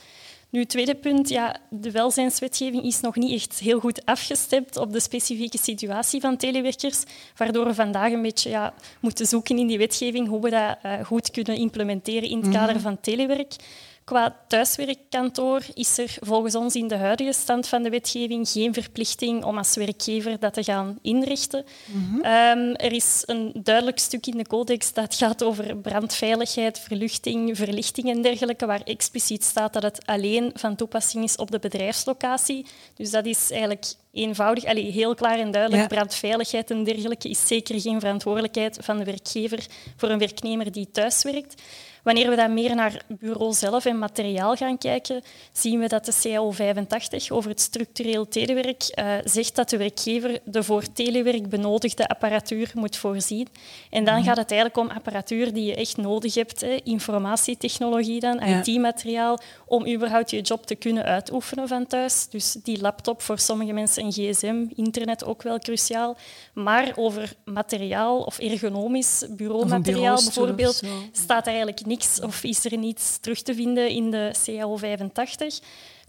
Nu, 0.52 0.60
het 0.60 0.70
tweede 0.70 0.96
punt, 0.96 1.30
ja, 1.30 1.56
de 1.70 1.92
welzijnswetgeving 1.92 2.84
is 2.84 3.00
nog 3.00 3.16
niet 3.16 3.32
echt 3.32 3.60
heel 3.60 3.80
goed 3.80 4.06
afgestemd 4.06 4.78
op 4.78 4.92
de 4.92 5.00
specifieke 5.00 5.58
situatie 5.58 6.22
van 6.22 6.38
telewerkers, 6.38 7.04
waardoor 7.36 7.66
we 7.66 7.74
vandaag 7.74 8.12
een 8.12 8.22
beetje 8.22 8.50
ja, 8.50 8.74
moeten 9.00 9.26
zoeken 9.26 9.58
in 9.58 9.68
die 9.68 9.78
wetgeving 9.78 10.28
hoe 10.28 10.42
we 10.42 10.50
dat 10.50 10.78
uh, 10.86 11.06
goed 11.06 11.32
kunnen 11.32 11.56
implementeren 11.56 12.30
in 12.30 12.38
het 12.38 12.46
mhm. 12.46 12.56
kader 12.56 12.80
van 12.80 13.00
telewerk. 13.00 13.56
Qua 14.04 14.36
thuiswerkkantoor 14.48 15.62
is 15.74 15.98
er 15.98 16.18
volgens 16.20 16.56
ons 16.56 16.76
in 16.76 16.88
de 16.88 16.96
huidige 16.96 17.34
stand 17.34 17.68
van 17.68 17.84
de 17.84 17.90
wetgeving 17.90 18.50
geen 18.50 18.74
verplichting 18.74 19.44
om 19.44 19.58
als 19.58 19.76
werkgever 19.76 20.40
dat 20.40 20.54
te 20.54 20.64
gaan 20.64 21.00
inrichten. 21.02 21.66
Mhm. 21.86 22.22
Ehm, 22.22 22.74
er 22.74 22.92
is 22.92 23.24
een 23.26 23.52
duidelijk 23.64 24.00
stuk 24.00 24.28
in 24.28 24.38
de 24.38 24.48
codex 24.48 24.94
dat 24.94 25.16
gaat 25.16 25.44
over 25.44 25.78
brandveiligheid, 25.78 26.80
verluchting, 26.80 27.58
verlichting 27.58 28.10
en 28.10 28.22
dergelijke, 28.22 28.66
waar 28.66 28.82
expliciet 28.84 29.44
staat 29.44 29.74
dat 29.74 29.84
het 29.84 30.06
alleen 30.06 30.52
van 30.54 30.76
toepassing 30.76 31.24
is 31.24 31.36
op 31.36 31.52
de 31.52 31.60
bedrijfslocatie. 31.60 32.66
Dus 32.96 33.12
dat 33.12 33.26
is 33.26 33.52
eigenlijk 33.52 33.94
eenvoudig, 34.12 34.66
allee, 34.66 34.92
heel 34.92 35.16
klaar 35.16 35.40
en 35.40 35.52
duidelijk. 35.52 35.88
Brandveiligheid 35.88 36.72
en 36.72 36.84
dergelijke 36.84 37.30
is 37.30 37.48
zeker 37.48 37.82
geen 37.82 38.00
verantwoordelijkheid 38.00 38.78
van 38.82 38.98
de 38.98 39.04
werkgever 39.04 39.66
voor 39.96 40.10
een 40.10 40.20
werknemer 40.20 40.72
die 40.72 40.92
thuiswerkt. 40.92 41.62
Wanneer 42.04 42.30
we 42.30 42.36
dan 42.36 42.54
meer 42.54 42.76
naar 42.76 43.02
bureau 43.08 43.54
zelf 43.54 43.86
en 43.86 44.00
materiaal 44.00 44.56
gaan 44.56 44.78
kijken, 44.78 45.22
zien 45.52 45.80
we 45.80 45.88
dat 45.88 46.06
de 46.06 46.20
CAO 46.22 46.52
85 46.52 47.32
over 47.32 47.50
het 47.50 47.62
structureel 47.62 48.28
telewerk 48.28 48.84
uh, 48.96 49.14
zegt 49.24 49.56
dat 49.56 49.70
de 49.70 49.78
werkgever 49.78 50.40
de 50.44 50.64
voor 50.64 50.92
telewerk 50.94 51.50
benodigde 51.50 52.08
apparatuur 52.08 52.72
moet 52.74 52.98
voorzien. 52.98 53.48
En 53.90 54.06
dan 54.06 54.16
mhm. 54.16 54.24
gaat 54.24 54.38
het 54.38 54.52
eigenlijk 54.52 54.80
om 54.82 54.96
apparatuur 54.96 55.54
die 55.54 55.66
je 55.66 55.76
echt 55.76 55.98
nodig 55.98 56.34
hebt, 56.34 56.62
hè, 56.62 56.80
informatietechnologie 56.84 58.20
dan, 58.20 58.42
IT-materiaal, 58.42 59.40
om 59.66 59.88
überhaupt 59.88 60.30
je 60.30 60.42
job 60.42 60.66
te 60.66 60.76
kunnen 60.76 61.04
uitoefenen 61.04 61.68
van 61.68 61.88
thuis. 61.88 62.28
Dus 62.30 62.58
die 62.64 62.82
laptop 62.82 63.22
voor 63.22 63.40
sommige 63.40 63.74
mensen 63.74 64.04
een 64.04 64.12
gsm, 64.12 64.66
internet 64.76 65.26
ook 65.26 65.42
wel 65.44 65.60
cruciaal. 65.60 66.18
Maar 66.54 66.92
over 66.96 67.34
materiaal 67.46 68.22
of 68.22 68.40
ergonomisch 68.40 69.26
bureaumateriaal 69.30 70.16
bijvoorbeeld, 70.24 70.82
staat 71.12 71.44
er 71.46 71.54
eigenlijk 71.54 71.86
niks 71.92 72.22
of 72.22 72.44
is 72.44 72.66
er 72.66 72.78
niets 72.78 73.18
terug 73.18 73.42
te 73.42 73.54
vinden 73.54 73.90
in 73.90 74.12
de 74.12 74.32
CAO 74.46 74.78
85. 74.78 75.60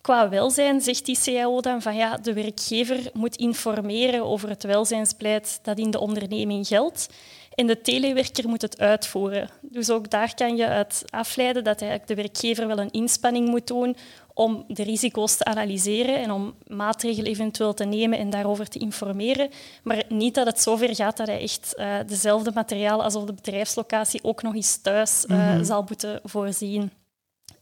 Qua 0.01 0.29
welzijn 0.29 0.81
zegt 0.81 1.07
die 1.07 1.19
CAO 1.25 1.61
dan 1.61 1.83
van 1.83 1.97
ja, 1.97 2.17
de 2.17 2.33
werkgever 2.33 3.11
moet 3.13 3.37
informeren 3.37 4.25
over 4.25 4.49
het 4.49 4.63
welzijnsbeleid 4.63 5.59
dat 5.63 5.79
in 5.79 5.91
de 5.91 6.01
onderneming 6.01 6.67
geldt. 6.67 7.09
En 7.55 7.67
de 7.67 7.81
telewerker 7.81 8.49
moet 8.49 8.63
het 8.63 8.79
uitvoeren. 8.79 9.51
Dus 9.61 9.91
ook 9.91 10.11
daar 10.11 10.35
kan 10.35 10.57
je 10.57 10.67
uit 10.67 11.05
afleiden 11.11 11.65
dat 11.65 11.81
eigenlijk 11.81 12.11
de 12.11 12.23
werkgever 12.23 12.67
wel 12.67 12.79
een 12.79 12.91
inspanning 12.91 13.49
moet 13.49 13.67
doen 13.67 13.97
om 14.35 14.65
de 14.69 14.83
risico's 14.83 15.37
te 15.37 15.45
analyseren 15.45 16.23
en 16.23 16.31
om 16.31 16.55
maatregelen 16.67 17.31
eventueel 17.31 17.75
te 17.75 17.85
nemen 17.85 18.19
en 18.19 18.31
daarover 18.31 18.69
te 18.69 18.79
informeren. 18.79 19.51
Maar 19.83 20.05
niet 20.09 20.35
dat 20.35 20.47
het 20.47 20.61
zover 20.61 20.95
gaat 20.95 21.17
dat 21.17 21.27
hij 21.27 21.41
echt 21.41 21.75
uh, 21.77 21.97
dezelfde 22.07 22.51
materiaal 22.55 23.03
als 23.03 23.15
op 23.15 23.27
de 23.27 23.33
bedrijfslocatie 23.33 24.25
ook 24.25 24.43
nog 24.43 24.55
eens 24.55 24.77
thuis 24.77 25.25
uh, 25.29 25.59
zal 25.63 25.85
moeten 25.89 26.21
voorzien. 26.25 26.91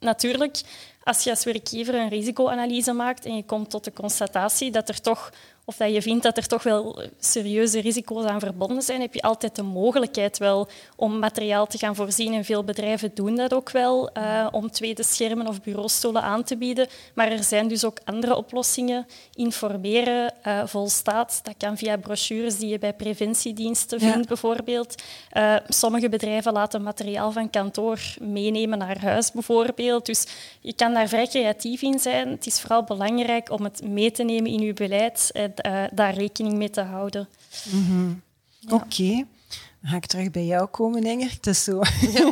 Natuurlijk, 0.00 0.60
als 1.02 1.24
je 1.24 1.30
als 1.30 1.44
werkgever 1.44 1.94
een 1.94 2.08
risicoanalyse 2.08 2.92
maakt 2.92 3.24
en 3.24 3.36
je 3.36 3.44
komt 3.44 3.70
tot 3.70 3.84
de 3.84 3.92
constatatie 3.92 4.70
dat 4.70 4.88
er 4.88 5.00
toch 5.00 5.32
of 5.64 5.76
dat 5.76 5.94
je 5.94 6.02
vindt 6.02 6.22
dat 6.22 6.36
er 6.36 6.46
toch 6.46 6.62
wel 6.62 7.02
serieuze 7.18 7.80
risico's 7.80 8.24
aan 8.24 8.40
verbonden 8.40 8.82
zijn, 8.82 9.00
heb 9.00 9.14
je 9.14 9.22
altijd 9.22 9.56
de 9.56 9.62
mogelijkheid 9.62 10.38
wel 10.38 10.68
om 10.96 11.18
materiaal 11.18 11.66
te 11.66 11.78
gaan 11.78 11.94
voorzien. 11.94 12.34
En 12.34 12.44
veel 12.44 12.64
bedrijven 12.64 13.10
doen 13.14 13.36
dat 13.36 13.54
ook 13.54 13.70
wel, 13.70 14.10
uh, 14.16 14.46
om 14.50 14.70
tweede 14.70 15.02
schermen 15.02 15.46
of 15.46 15.62
bureaustoelen 15.62 16.22
aan 16.22 16.44
te 16.44 16.56
bieden. 16.56 16.88
Maar 17.14 17.32
er 17.32 17.42
zijn 17.42 17.68
dus 17.68 17.84
ook 17.84 17.98
andere 18.04 18.36
oplossingen. 18.36 19.06
Informeren 19.34 20.34
uh, 20.46 20.62
volstaat. 20.66 21.40
Dat 21.42 21.54
kan 21.58 21.76
via 21.76 21.96
brochures 21.96 22.58
die 22.58 22.68
je 22.68 22.78
bij 22.78 22.92
preventiediensten 22.92 24.00
vindt, 24.00 24.28
bijvoorbeeld. 24.28 25.02
Uh, 25.36 25.56
sommige 25.68 26.08
bedrijven 26.08 26.52
laten 26.52 26.82
materiaal 26.82 27.32
van 27.32 27.50
kantoor 27.50 28.00
meenemen 28.20 28.78
naar 28.78 29.00
huis, 29.00 29.32
bijvoorbeeld. 29.32 30.06
Dus 30.06 30.26
je 30.60 30.72
kan 30.72 30.94
daar 30.94 31.08
vrij 31.08 31.26
creatief 31.26 31.82
in 31.82 31.98
zijn. 31.98 32.28
Het 32.28 32.46
is 32.46 32.60
vooral 32.60 32.84
belangrijk 32.84 33.50
om 33.50 33.64
het 33.64 33.82
mee 33.82 34.10
te 34.10 34.22
nemen 34.22 34.50
in 34.50 34.60
je 34.60 34.72
beleid 34.72 35.30
uh, 35.66 35.84
daar 35.92 36.14
rekening 36.14 36.56
mee 36.56 36.70
te 36.70 36.80
houden. 36.80 37.28
Mm 37.70 38.22
Oké. 38.68 39.24
Dan 39.80 39.90
ga 39.90 39.96
ik 39.96 40.06
terug 40.06 40.30
bij 40.30 40.44
jou 40.44 40.66
komen, 40.66 41.04
ik. 41.04 41.30
Het 41.30 41.46
is 41.46 41.64
zo 41.64 41.80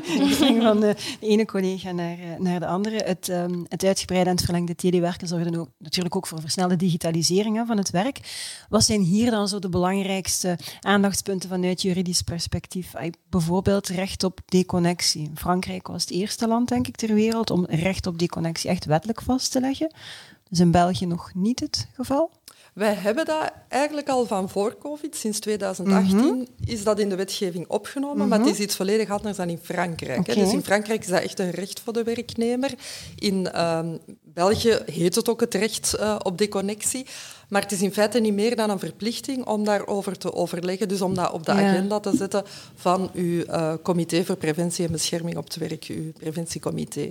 van 0.61 0.81
de, 0.81 0.97
ene 1.21 1.45
collega 1.45 1.93
naar, 1.93 2.19
eh, 2.19 2.39
naar 2.39 2.61
de 2.61 2.67
andere. 2.67 2.97
Het, 2.97 3.29
um, 3.29 3.67
het 3.69 3.85
uitgebreide 3.85 4.31
en 4.31 4.37
het 4.37 4.45
verlengde 4.45 4.75
telewerken 4.75 5.29
zorgden 5.29 5.55
ook, 5.55 5.69
natuurlijk 5.79 6.17
ook 6.17 6.27
voor 6.27 6.41
versnelde 6.41 6.77
digitalisering 6.77 7.67
van 7.67 7.77
het 7.77 7.91
werk. 7.91 8.21
Wat 8.69 8.85
zijn 8.85 9.01
hier 9.01 9.31
dan 9.31 9.49
zo 9.49 9.59
de 9.59 9.69
belangrijkste 9.69 10.59
aandachtspunten 10.81 11.49
vanuit 11.49 11.83
juridisch 11.83 12.23
perspectief? 12.23 12.93
Bijvoorbeeld 13.31 13.89
recht 13.89 14.25
op 14.25 14.41
deconnectie. 14.45 15.31
Frankrijk 15.35 15.87
was 15.87 16.03
het 16.03 16.11
eerste 16.11 16.49
land, 16.49 16.69
denk 16.69 16.87
ik, 16.87 16.97
ter 16.97 17.15
wereld 17.15 17.51
om 17.51 17.65
recht 17.65 18.07
op 18.07 18.19
deconnectie 18.19 18.71
echt 18.71 18.85
wettelijk 18.85 19.23
vast 19.23 19.53
te 19.53 19.61
leggen. 19.61 19.89
Dat 19.89 20.53
is 20.53 20.61
in 20.61 20.71
België 20.71 21.07
nog 21.07 21.31
niet 21.35 21.61
het 21.61 21.89
geval. 21.93 22.31
Wij 22.79 22.95
hebben 22.95 23.25
dat 23.25 23.53
eigenlijk 23.69 24.09
al 24.09 24.27
van 24.27 24.49
voor 24.49 24.79
COVID, 24.79 25.17
sinds 25.17 25.39
2018 25.39 26.17
mhm. 26.17 26.45
is 26.65 26.85
dat 26.85 26.99
in 26.99 27.09
de 27.09 27.17
wetgeving 27.17 27.69
opgenomen, 27.69 28.29
maar 28.29 28.39
het 28.39 28.47
mhm. 28.47 28.57
is 28.57 28.63
iets 28.63 28.77
volledig 28.77 29.11
anders 29.11 29.37
dan 29.37 29.49
in 29.49 29.59
Frankrijk. 29.63 30.35
Dus 30.35 30.53
in 30.53 30.63
Frankrijk 30.63 31.01
is 31.01 31.07
dat 31.07 31.23
echt 31.23 31.39
een 31.39 31.51
recht 31.51 31.81
voor 31.81 31.93
de 31.93 32.03
werknemer. 32.03 32.75
In 33.17 33.51
ehm, 33.51 33.97
België 34.23 34.79
heet 34.87 35.15
het 35.15 35.29
ook 35.29 35.41
het 35.41 35.55
recht 35.55 35.97
uh, 36.01 36.17
op 36.23 36.39
deconnectie. 36.39 37.07
Maar 37.49 37.63
het 37.63 37.73
is 37.73 37.83
in 37.83 37.93
feite 37.93 38.19
niet 38.19 38.35
meer 38.35 38.57
dan 38.57 38.71
een 38.71 38.79
verplichting 38.79 39.47
om 39.47 39.65
daarover 39.65 40.19
te 40.19 40.35
overleggen, 40.35 40.89
dus 40.89 41.01
om 41.01 41.15
dat 41.15 41.33
op 41.33 41.47
de 41.47 41.53
agenda 41.53 42.01
te 42.01 42.17
zetten 42.17 42.45
van 42.75 43.11
uw 43.15 43.45
uh, 43.45 43.73
comité 43.83 44.25
voor 44.25 44.37
preventie 44.37 44.87
en 44.87 44.93
bescherming 44.93 45.37
op 45.37 45.45
het 45.45 45.57
werk, 45.57 45.85
uw 45.85 46.13
preventiecomité. 46.13 47.11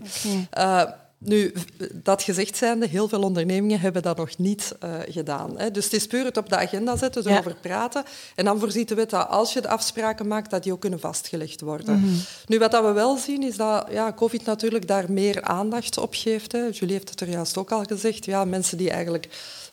Okay. 0.51 1.05
Nu, 1.19 1.53
dat 1.93 2.23
gezegd 2.23 2.57
zijnde, 2.57 2.87
heel 2.87 3.07
veel 3.07 3.21
ondernemingen 3.21 3.79
hebben 3.79 4.01
dat 4.01 4.17
nog 4.17 4.37
niet 4.37 4.75
uh, 4.83 4.95
gedaan. 5.07 5.57
Hè. 5.59 5.71
Dus 5.71 5.83
het 5.83 5.93
is 5.93 6.07
puur 6.07 6.25
het 6.25 6.37
op 6.37 6.49
de 6.49 6.57
agenda 6.57 6.97
zetten, 6.97 7.27
erover 7.27 7.51
ja. 7.51 7.57
praten. 7.61 8.03
En 8.35 8.45
dan 8.45 8.59
voorziet 8.59 8.87
de 8.87 8.95
wet 8.95 9.09
dat 9.09 9.27
als 9.29 9.53
je 9.53 9.61
de 9.61 9.67
afspraken 9.67 10.27
maakt, 10.27 10.49
dat 10.49 10.63
die 10.63 10.71
ook 10.71 10.79
kunnen 10.79 10.99
vastgelegd 10.99 11.61
worden. 11.61 11.99
Mm 11.99 12.03
-hmm. 12.03 12.19
Nu, 12.45 12.59
wat 12.59 12.71
dat 12.71 12.83
we 12.83 12.91
wel 12.91 13.17
zien, 13.17 13.43
is 13.43 13.57
dat 13.57 13.87
ja, 13.91 14.13
COVID 14.13 14.45
natuurlijk 14.45 14.87
daar 14.87 15.11
meer 15.11 15.41
aandacht 15.41 15.97
op 15.97 16.13
geeft. 16.13 16.51
Hè. 16.51 16.59
Julie 16.59 16.93
heeft 16.93 17.09
het 17.09 17.21
er 17.21 17.29
juist 17.29 17.57
ook 17.57 17.71
al 17.71 17.83
gezegd. 17.83 18.25
Ja, 18.25 18.45
mensen 18.45 18.77
die 18.77 18.89
eigenlijk 18.89 19.29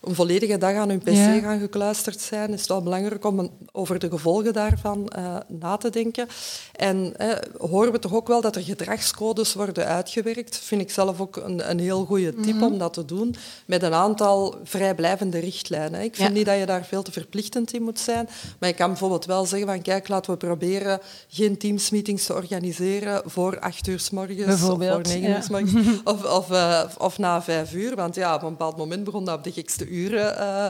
een 0.07 0.15
volledige 0.15 0.59
dag 0.59 0.75
aan 0.75 0.89
hun 0.89 0.99
pc 0.99 1.09
ja. 1.09 1.39
gaan 1.39 1.59
gekluisterd 1.59 2.21
zijn, 2.21 2.53
is 2.53 2.61
het 2.61 2.69
wel 2.69 2.83
belangrijk 2.83 3.25
om 3.25 3.51
over 3.73 3.99
de 3.99 4.09
gevolgen 4.09 4.53
daarvan 4.53 5.13
uh, 5.19 5.37
na 5.49 5.77
te 5.77 5.91
denken. 5.91 6.29
En 6.73 7.15
eh, 7.17 7.31
horen 7.59 7.93
we 7.93 7.99
toch 7.99 8.15
ook 8.15 8.29
wel 8.29 8.41
dat 8.41 8.57
er 8.57 8.63
gedragscodes 8.63 9.55
worden 9.55 9.87
uitgewerkt. 9.87 10.59
Vind 10.59 10.81
ik 10.81 10.91
zelf 10.91 11.21
ook 11.21 11.37
een, 11.37 11.71
een 11.71 11.79
heel 11.79 12.05
goede 12.05 12.35
tip 12.35 12.55
mm 12.55 12.61
-hmm. 12.61 12.73
om 12.73 12.79
dat 12.79 12.93
te 12.93 13.05
doen, 13.05 13.35
met 13.67 13.83
een 13.83 13.95
aantal 13.95 14.57
vrijblijvende 14.65 15.39
richtlijnen. 15.39 16.01
Ik 16.01 16.15
vind 16.15 16.29
ja. 16.29 16.35
niet 16.35 16.47
dat 16.47 16.59
je 16.59 16.67
daar 16.67 16.85
veel 16.85 17.03
te 17.03 17.13
verplichtend 17.13 17.73
in 17.73 17.83
moet 17.83 17.99
zijn, 17.99 18.29
maar 18.59 18.69
je 18.69 18.75
kan 18.75 18.89
bijvoorbeeld 18.89 19.25
wel 19.25 19.47
zeggen 19.47 19.69
van 19.69 19.83
kijk, 19.83 20.09
laten 20.09 20.33
we 20.33 20.37
proberen 20.37 21.01
geen 21.29 21.59
teamsmeetings 21.59 22.27
te 22.27 22.35
organiseren 22.35 23.23
voor 23.25 23.59
acht 23.59 23.87
uur 23.87 24.01
s 24.01 24.11
morgens 24.11 24.53
of 24.53 24.59
voor 24.59 24.79
negen 24.79 25.31
uur 25.31 25.43
s 25.43 25.49
morgens 25.49 25.73
of, 26.05 26.25
of, 26.25 26.51
uh, 26.51 26.83
of 26.99 27.19
na 27.19 27.43
vijf 27.43 27.73
uur, 27.73 27.95
want 27.97 28.15
ja, 28.15 28.35
op 28.35 28.43
een 28.43 28.49
bepaald 28.49 28.77
moment 28.77 29.05
begon 29.05 29.25
dat 29.25 29.37
op 29.37 29.45
de 29.45 29.53
gekste 29.53 29.87
uren 29.95 30.35
uh, 30.39 30.67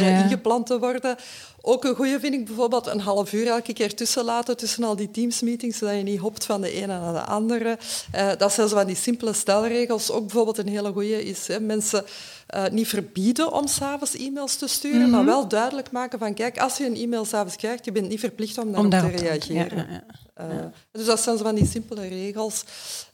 ja. 0.00 0.22
ingepland 0.22 0.66
te 0.66 0.78
worden. 0.78 1.16
Ook 1.66 1.84
een 1.84 1.94
goede 1.94 2.20
vind 2.20 2.34
ik 2.34 2.44
bijvoorbeeld 2.44 2.86
een 2.86 3.00
half 3.00 3.32
uur 3.32 3.46
elke 3.46 3.72
keer 3.72 3.94
tussen 3.94 4.24
laten 4.24 4.56
tussen 4.56 4.84
al 4.84 4.96
die 4.96 5.10
teamsmeetings, 5.10 5.78
zodat 5.78 5.96
je 5.96 6.02
niet 6.02 6.20
hopt 6.20 6.44
van 6.44 6.60
de 6.60 6.70
ene 6.70 6.86
naar 6.86 7.12
de 7.12 7.20
andere. 7.20 7.78
Uh, 8.14 8.30
dat 8.38 8.52
zijn 8.52 8.68
zo 8.68 8.76
van 8.76 8.86
die 8.86 8.96
simpele 8.96 9.32
stelregels. 9.32 10.10
Ook 10.10 10.20
bijvoorbeeld 10.20 10.58
een 10.58 10.68
hele 10.68 10.92
goede 10.92 11.24
is 11.24 11.46
hè, 11.46 11.60
mensen 11.60 12.04
uh, 12.54 12.68
niet 12.68 12.88
verbieden 12.88 13.52
om 13.52 13.66
s'avonds 13.66 14.16
e-mails 14.16 14.56
te 14.56 14.66
sturen, 14.66 14.98
mm 14.98 15.04
-hmm. 15.04 15.12
maar 15.12 15.24
wel 15.24 15.48
duidelijk 15.48 15.90
maken 15.90 16.18
van 16.18 16.34
kijk, 16.34 16.58
als 16.58 16.76
je 16.76 16.86
een 16.86 16.96
e-mail 16.96 17.24
s'avonds 17.24 17.56
krijgt, 17.56 17.84
je 17.84 17.92
bent 17.92 18.08
niet 18.08 18.20
verplicht 18.20 18.58
om 18.58 18.64
daarop, 18.64 18.84
om 18.84 18.90
daarop 18.90 19.16
te 19.16 19.22
reageren. 19.22 19.76
Ja, 19.76 19.84
ja, 19.88 19.92
ja. 19.92 20.22
Uh, 20.40 20.64
dus 20.90 21.04
dat 21.04 21.20
zijn 21.20 21.36
zo 21.36 21.44
van 21.44 21.54
die 21.54 21.66
simpele 21.66 22.08
regels. 22.08 22.64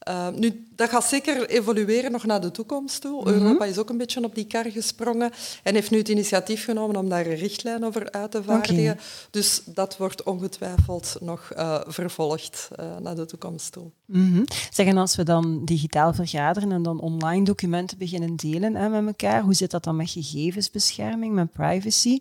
Uh, 0.08 0.28
nu, 0.28 0.66
dat 0.76 0.88
gaat 0.88 1.04
zeker 1.04 1.48
evolueren 1.48 2.12
nog 2.12 2.26
naar 2.26 2.40
de 2.40 2.50
toekomst 2.50 3.00
toe. 3.00 3.20
Mm 3.20 3.26
-hmm. 3.26 3.42
Europa 3.42 3.64
is 3.64 3.78
ook 3.78 3.88
een 3.88 3.96
beetje 3.96 4.24
op 4.24 4.34
die 4.34 4.46
kar 4.46 4.70
gesprongen 4.70 5.30
en 5.62 5.74
heeft 5.74 5.90
nu 5.90 5.98
het 5.98 6.08
initiatief 6.08 6.64
genomen 6.64 6.96
om 6.96 7.08
daar 7.08 7.26
een 7.26 7.34
richtlijn 7.34 7.84
over 7.84 8.10
uit 8.10 8.30
te 8.30 8.39
vaardigen. 8.42 8.82
Okay. 8.82 8.96
Dus 9.30 9.62
dat 9.64 9.96
wordt 9.96 10.22
ongetwijfeld 10.22 11.16
nog 11.20 11.50
uh, 11.56 11.80
vervolgd 11.86 12.68
naar 13.02 13.14
de 13.14 13.26
toekomst 13.26 13.72
toe. 13.72 13.90
Mm 14.06 14.32
-hmm. 14.32 14.44
Zeg, 14.70 14.86
en 14.86 14.96
als 14.96 15.16
we 15.16 15.22
dan 15.22 15.64
digitaal 15.64 16.12
vergaderen 16.12 16.72
en 16.72 16.82
dan 16.82 17.00
online 17.00 17.44
documenten 17.44 17.98
beginnen 17.98 18.36
delen 18.36 18.74
hè, 18.74 18.88
met 18.88 19.06
elkaar, 19.06 19.42
hoe 19.42 19.54
zit 19.54 19.70
dat 19.70 19.84
dan 19.84 19.96
met 19.96 20.10
gegevensbescherming, 20.10 21.34
met 21.34 21.52
privacy? 21.52 22.18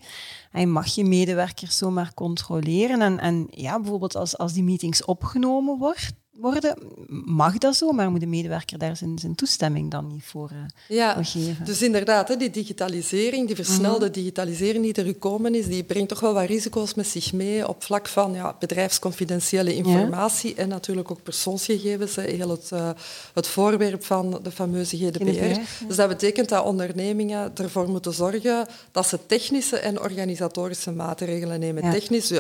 En 0.52 0.72
mag 0.72 0.96
je 0.96 1.04
medewerkers 1.04 1.78
zomaar 1.78 2.14
controleren? 2.14 3.02
En, 3.02 3.20
en 3.20 3.48
ja, 3.50 3.80
bijvoorbeeld 3.80 4.16
als, 4.16 4.38
als 4.38 4.54
die 4.54 4.64
meetings 4.64 5.06
opgenomen 5.06 5.78
wordt, 5.78 6.14
worden, 6.42 6.78
mag 7.26 7.58
dat 7.58 7.76
zo, 7.76 7.92
maar 7.92 8.12
moet 8.12 8.20
de 8.20 8.26
medewerker 8.26 8.78
daar 8.78 8.98
zijn, 8.98 9.20
zijn 9.20 9.36
toestemming 9.36 9.92
dan 9.92 10.08
niet 10.08 10.24
voor, 10.24 10.50
uh, 10.54 10.98
ja, 10.98 11.14
voor 11.14 11.26
geven? 11.26 11.66
Dus 11.66 11.82
inderdaad, 11.82 12.28
hè, 12.28 12.38
die 12.38 12.50
digitalisering, 12.50 13.48
die 13.48 13.56
versnelde 13.56 13.98
mm 13.98 14.04
-hmm. 14.04 14.12
digitalisering 14.12 14.84
die 14.84 14.94
er 14.94 15.06
gekomen 15.06 15.56
is, 15.56 15.68
die 15.68 15.84
brengt 15.84 16.10
toch 16.10 16.20
wel 16.20 16.34
wat 16.34 16.46
risico's 16.46 16.94
met 16.94 17.08
zich 17.08 17.34
mee 17.34 17.68
op 17.68 17.84
vlak 17.84 18.08
van 18.08 18.34
ja, 18.34 18.56
bedrijfsconfidentiële 18.60 19.76
informatie 19.76 20.54
ja. 20.56 20.62
en 20.62 20.70
natuurlijk 20.70 21.12
ook 21.12 21.24
persoonsgegevens, 21.24 22.16
hè, 22.16 22.22
heel 22.22 22.50
het, 22.50 22.70
uh, 22.74 22.90
het 23.34 23.48
voorwerp 23.48 24.06
van 24.06 24.40
de 24.44 24.52
fameuze 24.52 24.98
GDPR. 24.98 25.44
Ja. 25.44 25.62
Dus 25.88 25.96
dat 25.96 26.08
betekent 26.08 26.50
dat 26.50 26.66
ondernemingen 26.66 27.52
ervoor 27.56 27.90
moeten 27.90 28.14
zorgen 28.14 28.68
dat 28.92 29.08
ze 29.08 29.20
technische 29.26 29.78
en 29.78 30.02
organisatorische 30.02 30.92
maatregelen 30.92 31.60
nemen. 31.60 31.92
Technisch, 31.92 32.32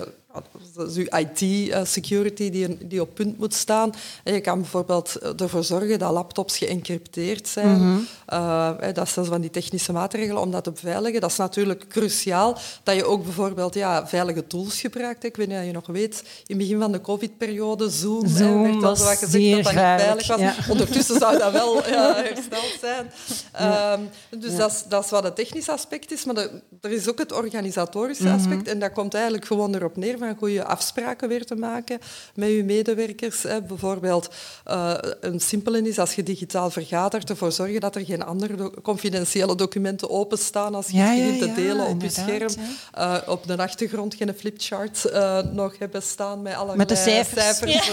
dat 0.73 0.89
is 0.89 0.95
uw 0.95 1.17
IT-security 1.17 2.49
die, 2.49 2.87
die 2.87 3.01
op 3.01 3.13
punt 3.13 3.37
moet 3.37 3.53
staan. 3.53 3.93
En 4.23 4.33
je 4.33 4.41
kan 4.41 4.59
bijvoorbeeld 4.59 5.15
ervoor 5.41 5.63
zorgen 5.63 5.99
dat 5.99 6.11
laptops 6.11 6.57
geëncrypteerd 6.57 7.47
zijn. 7.47 7.81
Mm 7.81 7.81
-hmm. 7.81 8.07
uh, 8.33 8.93
dat 8.93 9.09
zijn 9.09 9.25
van 9.25 9.41
die 9.41 9.49
technische 9.49 9.91
maatregelen 9.91 10.41
om 10.41 10.51
dat 10.51 10.63
te 10.63 10.71
beveiligen. 10.71 11.21
Dat 11.21 11.31
is 11.31 11.37
natuurlijk 11.37 11.87
cruciaal 11.87 12.57
dat 12.83 12.95
je 12.95 13.05
ook 13.05 13.23
bijvoorbeeld 13.23 13.73
ja, 13.73 14.07
veilige 14.07 14.47
tools 14.47 14.79
gebruikt. 14.79 15.23
Ik 15.23 15.35
weet 15.35 15.47
niet 15.47 15.57
of 15.57 15.65
je 15.65 15.71
nog 15.71 15.87
weet, 15.87 16.19
in 16.19 16.57
het 16.57 16.57
begin 16.57 16.79
van 16.79 16.91
de 16.91 17.01
covid-periode, 17.01 17.89
Zoom, 17.89 18.27
Zoom 18.27 18.63
werd 18.63 18.83
al 18.83 18.95
zo 18.95 19.03
wat 19.03 19.17
gezegd 19.17 19.63
dat 19.63 19.63
dat 19.63 19.73
niet 19.73 19.79
veilig 19.79 20.27
was. 20.27 20.39
Ja. 20.39 20.55
Ondertussen 20.69 21.19
zou 21.19 21.37
dat 21.37 21.51
wel 21.51 21.75
ja, 21.89 22.13
hersteld 22.15 22.77
zijn. 22.81 23.11
Ja. 23.53 23.93
Um, 23.93 24.09
dus 24.39 24.55
dat, 24.55 24.71
is, 24.71 24.83
dat 24.87 25.03
is 25.03 25.09
wat 25.09 25.23
het 25.23 25.35
technische 25.35 25.71
aspect 25.71 26.11
is. 26.11 26.25
Maar 26.25 26.35
de, 26.35 26.61
er 26.81 26.91
is 26.91 27.09
ook 27.09 27.19
het 27.19 27.31
organisatorische 27.31 28.23
mm 28.23 28.29
-hmm. 28.29 28.39
aspect. 28.39 28.67
En 28.67 28.79
dat 28.79 28.91
komt 28.91 29.13
eigenlijk 29.13 29.45
gewoon 29.45 29.75
erop 29.75 29.97
neer 29.97 30.17
van 30.19 30.35
goede 30.37 30.63
afspraken 30.63 31.29
weer 31.29 31.45
te 31.45 31.55
maken 31.55 31.99
met 32.33 32.49
je 32.49 32.63
medewerkers. 32.63 33.43
Hè. 33.43 33.61
Bijvoorbeeld, 33.61 34.29
uh, 34.67 34.93
een 35.21 35.39
simpele 35.39 35.87
is 35.87 35.99
als 35.99 36.13
je 36.13 36.23
digitaal 36.23 36.69
vergadert, 36.69 37.29
ervoor 37.29 37.51
zorgen 37.51 37.79
dat 37.79 37.95
er 37.95 38.05
geen 38.05 38.23
andere 38.23 38.55
do 38.55 38.71
confidentiële 38.81 39.55
documenten 39.55 40.09
openstaan 40.09 40.75
als 40.75 40.87
je 40.87 40.97
ja, 40.97 41.11
ja, 41.11 41.39
te 41.39 41.53
delen 41.53 41.87
op 41.87 42.01
je 42.01 42.09
scherm. 42.09 42.53
Uh, 42.97 43.17
op 43.27 43.47
de 43.47 43.57
achtergrond 43.57 44.15
geen 44.15 44.33
flipchart 44.37 45.05
uh, 45.05 45.41
nog 45.51 45.77
hebben 45.77 46.01
staan 46.01 46.41
met 46.41 46.55
alle 46.55 46.75
met 46.75 46.89
de 46.89 46.95
cijfers, 46.95 47.57
cijfers 47.57 47.89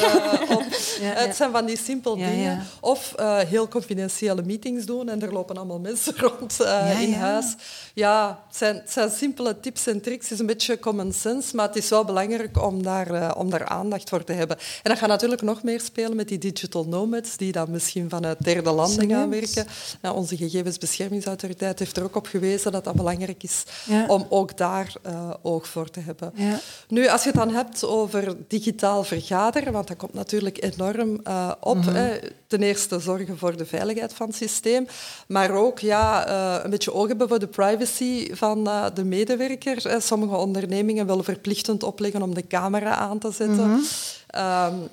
op. 0.48 0.64
Het 1.26 1.36
zijn 1.36 1.50
van 1.50 1.66
die 1.66 1.78
simpele 1.78 2.16
dingen. 2.16 2.62
Of 2.80 3.14
heel 3.46 3.68
confidentiële 3.68 4.42
meetings 4.42 4.84
doen 4.84 5.08
en 5.08 5.22
er 5.22 5.32
lopen 5.32 5.56
allemaal 5.56 5.78
mensen 5.78 6.14
rond 6.38 6.56
in 7.00 7.12
huis. 7.12 7.54
Ja, 7.94 8.44
het 8.46 8.56
zijn, 8.56 8.74
het 8.74 8.90
zijn 8.90 9.10
simpele 9.10 9.60
tips 9.60 9.86
en 9.86 10.00
tricks. 10.00 10.22
Het 10.22 10.32
is 10.32 10.38
een 10.38 10.46
beetje 10.46 10.78
common 10.78 11.12
sense, 11.12 11.56
maar 11.56 11.66
het 11.66 11.76
is 11.76 11.88
wel 11.88 12.04
belangrijk 12.04 12.15
om 12.60 12.82
daar, 12.82 13.10
uh, 13.10 13.30
om 13.36 13.50
daar 13.50 13.64
aandacht 13.64 14.08
voor 14.08 14.24
te 14.24 14.32
hebben. 14.32 14.56
En 14.56 14.90
dat 14.90 14.98
gaat 14.98 15.08
natuurlijk 15.08 15.42
nog 15.42 15.62
meer 15.62 15.80
spelen 15.80 16.16
met 16.16 16.28
die 16.28 16.38
digital 16.38 16.84
nomads, 16.84 17.36
die 17.36 17.52
dan 17.52 17.70
misschien 17.70 18.08
vanuit 18.08 18.44
derde 18.44 18.70
landen 18.70 19.08
gaan 19.08 19.30
werken. 19.30 19.66
Onze 20.14 20.36
gegevensbeschermingsautoriteit 20.36 21.78
heeft 21.78 21.96
er 21.96 22.04
ook 22.04 22.16
op 22.16 22.26
gewezen 22.26 22.72
dat 22.72 22.84
dat 22.84 22.94
belangrijk 22.94 23.42
is 23.42 23.64
ja. 23.84 24.06
om 24.06 24.26
ook 24.28 24.56
daar 24.56 24.92
uh, 25.06 25.30
oog 25.42 25.68
voor 25.68 25.90
te 25.90 26.00
hebben. 26.00 26.32
Ja. 26.34 26.60
Nu, 26.88 27.08
als 27.08 27.22
je 27.22 27.28
het 27.28 27.38
dan 27.38 27.54
hebt 27.54 27.84
over 27.84 28.36
digitaal 28.48 29.04
vergaderen, 29.04 29.72
want 29.72 29.88
dat 29.88 29.96
komt 29.96 30.14
natuurlijk 30.14 30.62
enorm 30.62 31.20
uh, 31.24 31.52
op. 31.60 31.84
-hmm. 31.84 31.94
hè. 31.94 32.18
Ten 32.46 32.62
eerste 32.62 33.00
zorgen 33.00 33.38
voor 33.38 33.56
de 33.56 33.66
veiligheid 33.66 34.12
van 34.12 34.26
het 34.26 34.36
systeem, 34.36 34.86
maar 35.28 35.50
ook 35.50 35.78
ja, 35.78 36.28
een 36.64 36.70
beetje 36.70 36.92
oog 36.92 37.08
hebben 37.08 37.28
voor 37.28 37.38
de 37.38 37.46
privacy 37.46 38.34
van 38.34 38.64
de 38.94 39.04
medewerker. 39.04 40.02
Sommige 40.02 40.36
ondernemingen 40.36 41.06
willen 41.06 41.24
verplichtend 41.24 41.82
opleggen 41.82 42.05
om 42.22 42.34
de 42.34 42.46
camera 42.46 42.94
aan 42.94 43.18
te 43.18 43.30
zetten. 43.30 43.70
-hmm. 43.70 44.25
Um, 44.34 44.88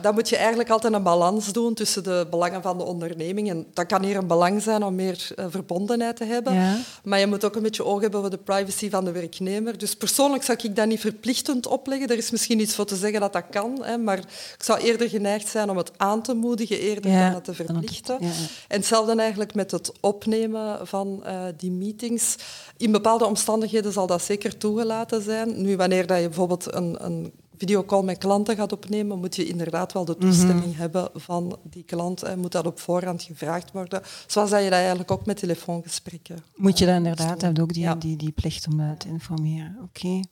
dan 0.00 0.14
moet 0.14 0.28
je 0.28 0.36
eigenlijk 0.36 0.70
altijd 0.70 0.92
een 0.92 1.02
balans 1.02 1.52
doen 1.52 1.74
tussen 1.74 2.04
de 2.04 2.26
belangen 2.30 2.62
van 2.62 2.78
de 2.78 2.84
onderneming. 2.84 3.50
En 3.50 3.66
dat 3.74 3.86
kan 3.86 4.04
hier 4.04 4.16
een 4.16 4.26
belang 4.26 4.62
zijn 4.62 4.82
om 4.82 4.94
meer 4.94 5.28
uh, 5.36 5.44
verbondenheid 5.48 6.16
te 6.16 6.24
hebben. 6.24 6.54
Ja. 6.54 6.76
Maar 7.04 7.18
je 7.18 7.26
moet 7.26 7.44
ook 7.44 7.56
een 7.56 7.62
beetje 7.62 7.84
oog 7.84 8.00
hebben 8.00 8.20
voor 8.20 8.30
de 8.30 8.38
privacy 8.38 8.90
van 8.90 9.04
de 9.04 9.12
werknemer. 9.12 9.78
Dus 9.78 9.94
persoonlijk 9.94 10.42
zou 10.42 10.58
ik 10.62 10.76
dat 10.76 10.86
niet 10.86 11.00
verplichtend 11.00 11.66
opleggen. 11.66 12.08
Er 12.08 12.16
is 12.16 12.30
misschien 12.30 12.60
iets 12.60 12.74
voor 12.74 12.84
te 12.84 12.96
zeggen 12.96 13.20
dat 13.20 13.32
dat 13.32 13.44
kan. 13.50 13.78
Hè, 13.82 13.98
maar 13.98 14.18
ik 14.18 14.62
zou 14.62 14.78
eerder 14.80 15.08
geneigd 15.08 15.48
zijn 15.48 15.70
om 15.70 15.76
het 15.76 15.90
aan 15.96 16.22
te 16.22 16.34
moedigen 16.34 16.78
eerder 16.78 17.10
ja. 17.10 17.24
dan 17.24 17.34
het 17.34 17.44
te 17.44 17.54
verplichten. 17.54 18.18
En 18.20 18.30
hetzelfde 18.68 19.14
eigenlijk 19.14 19.54
met 19.54 19.70
het 19.70 19.92
opnemen 20.00 20.86
van 20.86 21.22
uh, 21.26 21.42
die 21.56 21.70
meetings. 21.70 22.36
In 22.76 22.92
bepaalde 22.92 23.24
omstandigheden 23.24 23.92
zal 23.92 24.06
dat 24.06 24.22
zeker 24.22 24.56
toegelaten 24.56 25.22
zijn. 25.22 25.62
Nu, 25.62 25.76
wanneer 25.76 26.06
dat 26.06 26.20
je 26.20 26.26
bijvoorbeeld 26.26 26.74
een, 26.74 27.04
een 27.04 27.32
videocall 27.58 28.02
met 28.02 28.18
klanten 28.18 28.56
gaat 28.56 28.72
opnemen, 28.72 29.18
moet 29.18 29.36
je 29.36 29.46
inderdaad 29.46 29.92
wel 29.92 30.04
de 30.04 30.16
toestemming 30.16 30.64
mm 30.64 30.72
-hmm. 30.72 30.80
hebben 30.80 31.10
van 31.14 31.58
die 31.62 31.84
klant. 31.84 32.20
Hè. 32.20 32.36
Moet 32.36 32.52
dat 32.52 32.66
op 32.66 32.80
voorhand 32.80 33.22
gevraagd 33.22 33.72
worden. 33.72 34.02
Zoals 34.26 34.50
dat 34.50 34.62
je 34.62 34.70
dat 34.70 34.78
eigenlijk 34.78 35.10
ook 35.10 35.26
met 35.26 35.36
telefoongesprekken 35.36 36.38
Moet 36.56 36.78
je 36.78 36.86
dat 36.86 36.96
inderdaad, 36.96 37.40
hebben 37.40 37.62
ook 37.62 37.72
die, 37.72 37.82
ja. 37.82 37.94
die, 37.94 38.16
die 38.16 38.32
plicht 38.32 38.66
om 38.66 38.80
uh, 38.80 38.90
te 38.90 39.08
informeren. 39.08 39.76
Oké. 39.82 40.06
Okay. 40.06 40.24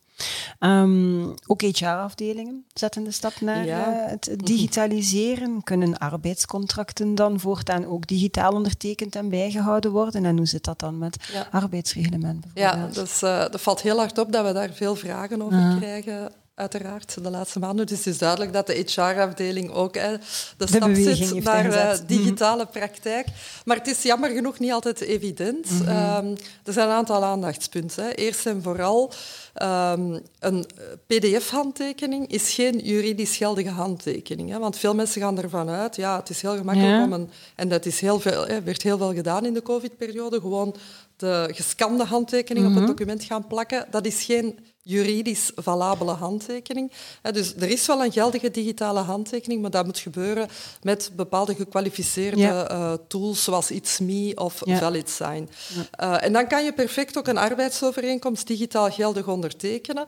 Um, 0.59 1.33
ook 1.47 1.61
HR-afdelingen 1.61 2.65
zetten 2.73 3.03
de 3.03 3.11
stap 3.11 3.41
naar 3.41 3.65
ja. 3.65 4.03
uh, 4.03 4.09
het 4.09 4.35
digitaliseren. 4.43 5.63
Kunnen 5.63 5.97
arbeidscontracten 5.97 7.15
dan 7.15 7.39
voortaan 7.39 7.85
ook 7.85 8.07
digitaal 8.07 8.51
ondertekend 8.51 9.15
en 9.15 9.29
bijgehouden 9.29 9.91
worden? 9.91 10.25
En 10.25 10.37
hoe 10.37 10.45
zit 10.45 10.63
dat 10.63 10.79
dan 10.79 10.97
met 10.97 11.27
ja. 11.33 11.47
arbeidsreglementen? 11.51 12.51
Ja, 12.53 12.87
dus, 12.87 13.23
uh, 13.23 13.39
dat 13.39 13.61
valt 13.61 13.81
heel 13.81 13.97
hard 13.97 14.17
op 14.17 14.31
dat 14.31 14.45
we 14.45 14.53
daar 14.53 14.73
veel 14.73 14.95
vragen 14.95 15.41
over 15.41 15.57
uh 15.57 15.69
-huh. 15.69 15.77
krijgen 15.77 16.31
uiteraard, 16.57 17.23
de 17.23 17.29
laatste 17.29 17.59
maanden. 17.59 17.85
Dus 17.85 17.97
het 17.97 18.07
is 18.07 18.17
duidelijk 18.17 18.53
dat 18.53 18.67
de 18.67 18.73
HR-afdeling 18.73 19.71
ook 19.71 19.95
hè, 19.95 20.17
de, 20.57 20.67
stap 20.67 20.95
zet 20.95 21.43
naar 21.43 21.65
uh, 21.65 22.07
digitale 22.07 22.65
praktijk. 22.65 23.27
Maar 23.65 23.77
het 23.77 23.87
is 23.87 24.01
jammer 24.03 24.29
genoeg 24.29 24.59
niet 24.59 24.71
altijd 24.71 25.01
evident. 25.01 25.69
Mm 25.71 25.85
er 26.63 26.73
zijn 26.73 26.87
een 26.87 26.95
aantal 26.95 27.23
aandachtspunten. 27.23 28.03
Hè. 28.03 28.09
Eerst 28.09 28.45
en 28.45 28.63
vooral, 28.63 29.11
um, 29.61 30.19
een 30.39 30.65
pdf-handtekening 31.07 32.27
is 32.27 32.53
geen 32.53 32.77
juridisch 32.77 33.37
geldige 33.37 33.69
handtekening. 33.69 34.49
Hè, 34.49 34.59
want 34.59 34.77
veel 34.77 34.95
mensen 34.95 35.21
gaan 35.21 35.41
ervan 35.41 35.69
uit, 35.69 35.95
ja, 35.95 36.17
het 36.19 36.29
is 36.29 36.41
heel 36.41 36.57
gemakkelijk 36.57 37.03
om 37.03 37.13
een... 37.13 37.29
En 37.55 37.69
dat 37.69 37.85
is 37.85 37.99
heel 37.99 38.19
veel, 38.19 38.47
hè, 38.47 38.61
werd 38.61 38.81
heel 38.81 38.97
veel 38.97 39.13
gedaan 39.13 39.45
in 39.45 39.53
de 39.53 39.61
covid-periode, 39.61 40.39
gewoon 40.39 40.75
de 41.17 41.49
gescande 41.51 42.03
handtekening 42.03 42.65
op 42.65 42.71
het 42.71 42.81
mhm. 42.81 42.91
document 42.91 43.23
gaan 43.23 43.47
plakken. 43.47 43.87
Dat 43.89 44.05
is 44.05 44.23
geen 44.23 44.59
juridisch 44.87 45.51
valabele 45.55 46.11
handtekening. 46.11 46.91
Dus 47.31 47.55
er 47.55 47.69
is 47.69 47.85
wel 47.85 48.03
een 48.03 48.11
geldige 48.11 48.51
digitale 48.51 48.99
handtekening, 48.99 49.61
maar 49.61 49.71
dat 49.71 49.85
moet 49.85 49.99
gebeuren 49.99 50.47
met 50.81 51.11
bepaalde 51.15 51.55
gekwalificeerde 51.55 52.43
eh, 52.43 52.93
tools 53.07 53.43
zoals 53.43 53.71
It's 53.71 53.99
Me 53.99 54.31
of 54.35 54.61
ja. 54.65 54.77
ValidSign. 54.77 55.49
Uh, 56.01 56.23
en 56.23 56.33
dan 56.33 56.47
kan 56.47 56.63
je 56.63 56.73
perfect 56.73 57.17
ook 57.17 57.27
een 57.27 57.37
arbeidsovereenkomst 57.37 58.47
digitaal 58.47 58.91
geldig 58.91 59.27
ondertekenen. 59.27 60.05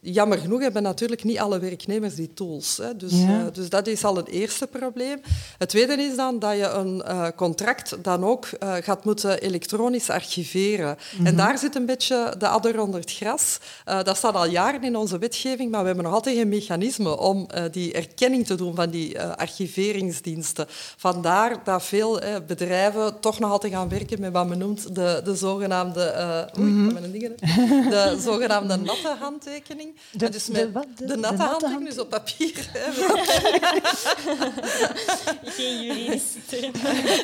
Jammer 0.00 0.38
genoeg 0.38 0.60
hebben 0.60 0.82
natuurlijk 0.82 1.24
niet 1.24 1.38
alle 1.38 1.58
werknemers 1.58 2.14
die 2.14 2.34
tools. 2.34 2.76
Hè. 2.76 2.96
Dus, 2.96 3.12
uh, 3.12 3.44
dus 3.52 3.68
dat 3.68 3.86
is 3.86 4.04
al 4.04 4.16
het 4.16 4.28
eerste 4.28 4.66
probleem. 4.66 5.20
Het 5.58 5.68
tweede 5.68 6.02
is 6.02 6.16
dan 6.16 6.38
dat 6.38 6.56
je 6.56 6.68
een 6.68 7.02
contract 7.34 8.04
dan 8.04 8.24
ook 8.24 8.48
gaat 8.60 9.04
moeten 9.04 9.40
elektronisch 9.40 10.10
archiveren. 10.10 10.96
En 11.16 11.22
mhm. 11.22 11.36
daar 11.36 11.58
zit 11.58 11.74
een 11.74 11.86
beetje 11.86 12.34
de 12.38 12.48
adder 12.48 12.80
onder 12.80 13.00
het 13.00 13.12
gras. 13.12 13.58
dat 13.84 14.15
dat 14.20 14.32
staat 14.32 14.42
al 14.42 14.50
jaren 14.50 14.84
in 14.84 14.96
onze 14.96 15.18
wetgeving, 15.18 15.70
maar 15.70 15.80
we 15.80 15.86
hebben 15.86 16.04
nog 16.04 16.14
altijd 16.14 16.36
geen 16.36 16.48
mechanisme 16.48 17.18
om 17.18 17.48
uh, 17.54 17.62
die 17.70 17.92
erkenning 17.92 18.46
te 18.46 18.54
doen 18.54 18.74
van 18.74 18.90
die 18.90 19.14
uh, 19.14 19.30
archiveringsdiensten. 19.30 20.66
Vandaar 20.96 21.64
dat 21.64 21.82
veel 21.82 22.22
uh, 22.22 22.36
bedrijven 22.46 23.20
toch 23.20 23.38
nog 23.38 23.50
altijd 23.50 23.72
gaan 23.72 23.88
werken 23.88 24.20
met 24.20 24.32
wat 24.32 24.48
men 24.48 24.58
noemt 24.58 24.94
de, 24.94 25.20
de 25.24 25.36
zogenaamde... 25.36 26.14
Oei, 26.58 26.70
mm 26.70 26.88
-hmm. 26.88 27.12
dingen, 27.12 27.34
de 27.90 28.16
zogenaamde 28.26 28.76
natte 28.76 29.16
handtekening. 29.20 29.96
De, 30.12 30.28
dus 30.28 30.48
met 30.48 30.74
de, 30.74 30.80
de, 30.96 31.06
de, 31.06 31.16
natte 31.16 31.42
handtekening, 31.42 31.88
dus 31.88 31.98
op 31.98 32.10
papier. 32.10 32.54
geen 35.56 35.82
juridische 35.82 36.44
term. 36.50 36.72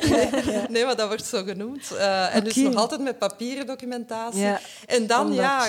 Nee, 0.09 0.67
nee, 0.69 0.85
maar 0.85 0.95
dat 0.95 1.07
wordt 1.07 1.25
zo 1.25 1.43
genoemd. 1.43 1.91
Uh, 1.91 2.35
en 2.35 2.43
dus 2.43 2.55
nog 2.55 2.75
altijd 2.75 3.01
met 3.01 3.17
papieren 3.17 3.65
documentatie. 3.65 4.41
Ja, 4.41 4.59
en 4.85 5.07
dan, 5.07 5.25
Omdat... 5.25 5.35
ja, 5.35 5.67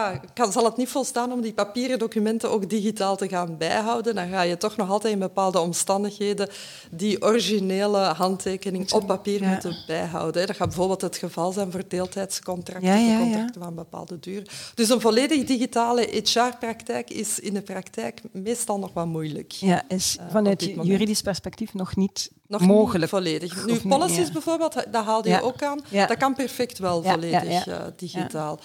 ja 0.00 0.20
kan, 0.34 0.52
zal 0.52 0.64
het 0.64 0.76
niet 0.76 0.88
volstaan 0.88 1.32
om 1.32 1.40
die 1.40 1.52
papieren 1.52 1.98
documenten 1.98 2.50
ook 2.50 2.70
digitaal 2.70 3.16
te 3.16 3.28
gaan 3.28 3.56
bijhouden. 3.56 4.14
Dan 4.14 4.28
ga 4.28 4.42
je 4.42 4.56
toch 4.56 4.76
nog 4.76 4.90
altijd 4.90 5.12
in 5.12 5.18
bepaalde 5.18 5.60
omstandigheden 5.60 6.48
die 6.90 7.22
originele 7.22 7.98
handtekening 7.98 8.92
op 8.92 9.06
papier 9.06 9.44
moeten 9.44 9.76
bijhouden. 9.86 10.46
Dat 10.46 10.56
gaat 10.56 10.68
bijvoorbeeld 10.68 11.00
het 11.00 11.16
geval 11.16 11.52
zijn 11.52 11.72
voor 11.72 11.82
deeltijdscontracten, 11.88 13.06
ja, 13.06 13.18
contracten 13.18 13.62
van 13.62 13.74
bepaalde 13.74 14.18
duur. 14.18 14.50
Dus 14.74 14.88
een 14.88 15.00
volledig 15.00 15.44
digitale 15.44 16.22
HR-praktijk 16.24 17.10
is 17.10 17.40
in 17.40 17.54
de 17.54 17.62
praktijk 17.62 18.20
meestal 18.32 18.78
nog 18.78 18.92
wat 18.92 19.06
moeilijk. 19.06 19.52
Ja, 19.52 19.82
is 19.88 20.16
uh, 20.20 20.26
vanuit 20.30 20.62
juridisch 20.82 21.22
perspectief 21.22 21.74
nog 21.74 21.96
niet 21.96 22.30
nog 22.50 22.60
mogelijk. 22.60 23.00
Niet 23.00 23.10
volledig. 23.10 23.66
Nu, 23.66 23.80
policies 23.88 24.32
bijvoorbeeld, 24.32 24.74
dat 24.90 25.04
haalde 25.04 25.28
je 25.28 25.42
ook 25.42 25.62
aan, 25.62 25.80
dat 25.90 26.16
kan 26.16 26.34
perfect 26.34 26.78
wel 26.78 27.02
volledig 27.02 27.66
uh, 27.66 27.76
digitaal. 27.96 28.58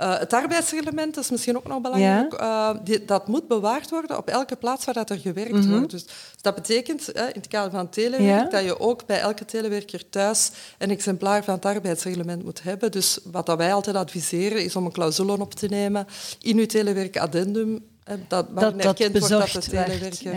Uh, 0.00 0.18
het 0.18 0.32
arbeidsreglement 0.32 1.16
is 1.16 1.30
misschien 1.30 1.56
ook 1.56 1.66
nog 1.66 1.80
belangrijk. 1.80 2.40
Uh, 2.40 2.70
die, 2.84 3.04
dat 3.04 3.28
moet 3.28 3.48
bewaard 3.48 3.90
worden 3.90 4.18
op 4.18 4.28
elke 4.28 4.56
plaats 4.56 4.84
waar 4.84 4.94
dat 4.94 5.10
er 5.10 5.18
gewerkt 5.18 5.52
mm 5.52 5.60
-hmm. 5.60 5.70
wordt. 5.70 5.90
Dus, 5.90 6.04
dat 6.40 6.54
betekent 6.54 7.08
in 7.08 7.22
het 7.32 7.48
kader 7.48 7.70
van 7.70 7.88
telewerk 7.88 8.50
dat 8.50 8.64
je 8.64 8.80
ook 8.80 9.06
bij 9.06 9.20
elke 9.20 9.44
telewerker 9.44 10.08
thuis 10.08 10.50
een 10.78 10.90
exemplaar 10.90 11.44
van 11.44 11.54
het 11.54 11.64
arbeidsreglement 11.64 12.44
moet 12.44 12.62
hebben. 12.62 12.90
Dus 12.90 13.18
wat 13.24 13.46
dat 13.46 13.58
wij 13.58 13.74
altijd 13.74 13.96
adviseren 13.96 14.64
is 14.64 14.76
om 14.76 14.84
een 14.84 14.92
clausule 14.92 15.40
op 15.40 15.54
te 15.54 15.66
nemen 15.66 16.06
in 16.40 16.58
uw 16.58 16.66
telewerk 16.66 17.18
addendum 17.18 17.90
dat, 18.28 18.46
waarin 18.50 18.76
dat, 18.76 18.86
erkend 19.00 19.18
wordt 19.18 19.52
dat 19.52 19.64
de 19.64 19.70
telewerker 19.70 20.34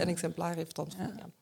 een 0.00 0.08
exemplaar 0.08 0.54
heeft 0.54 0.78
ontvangen. 0.78 1.34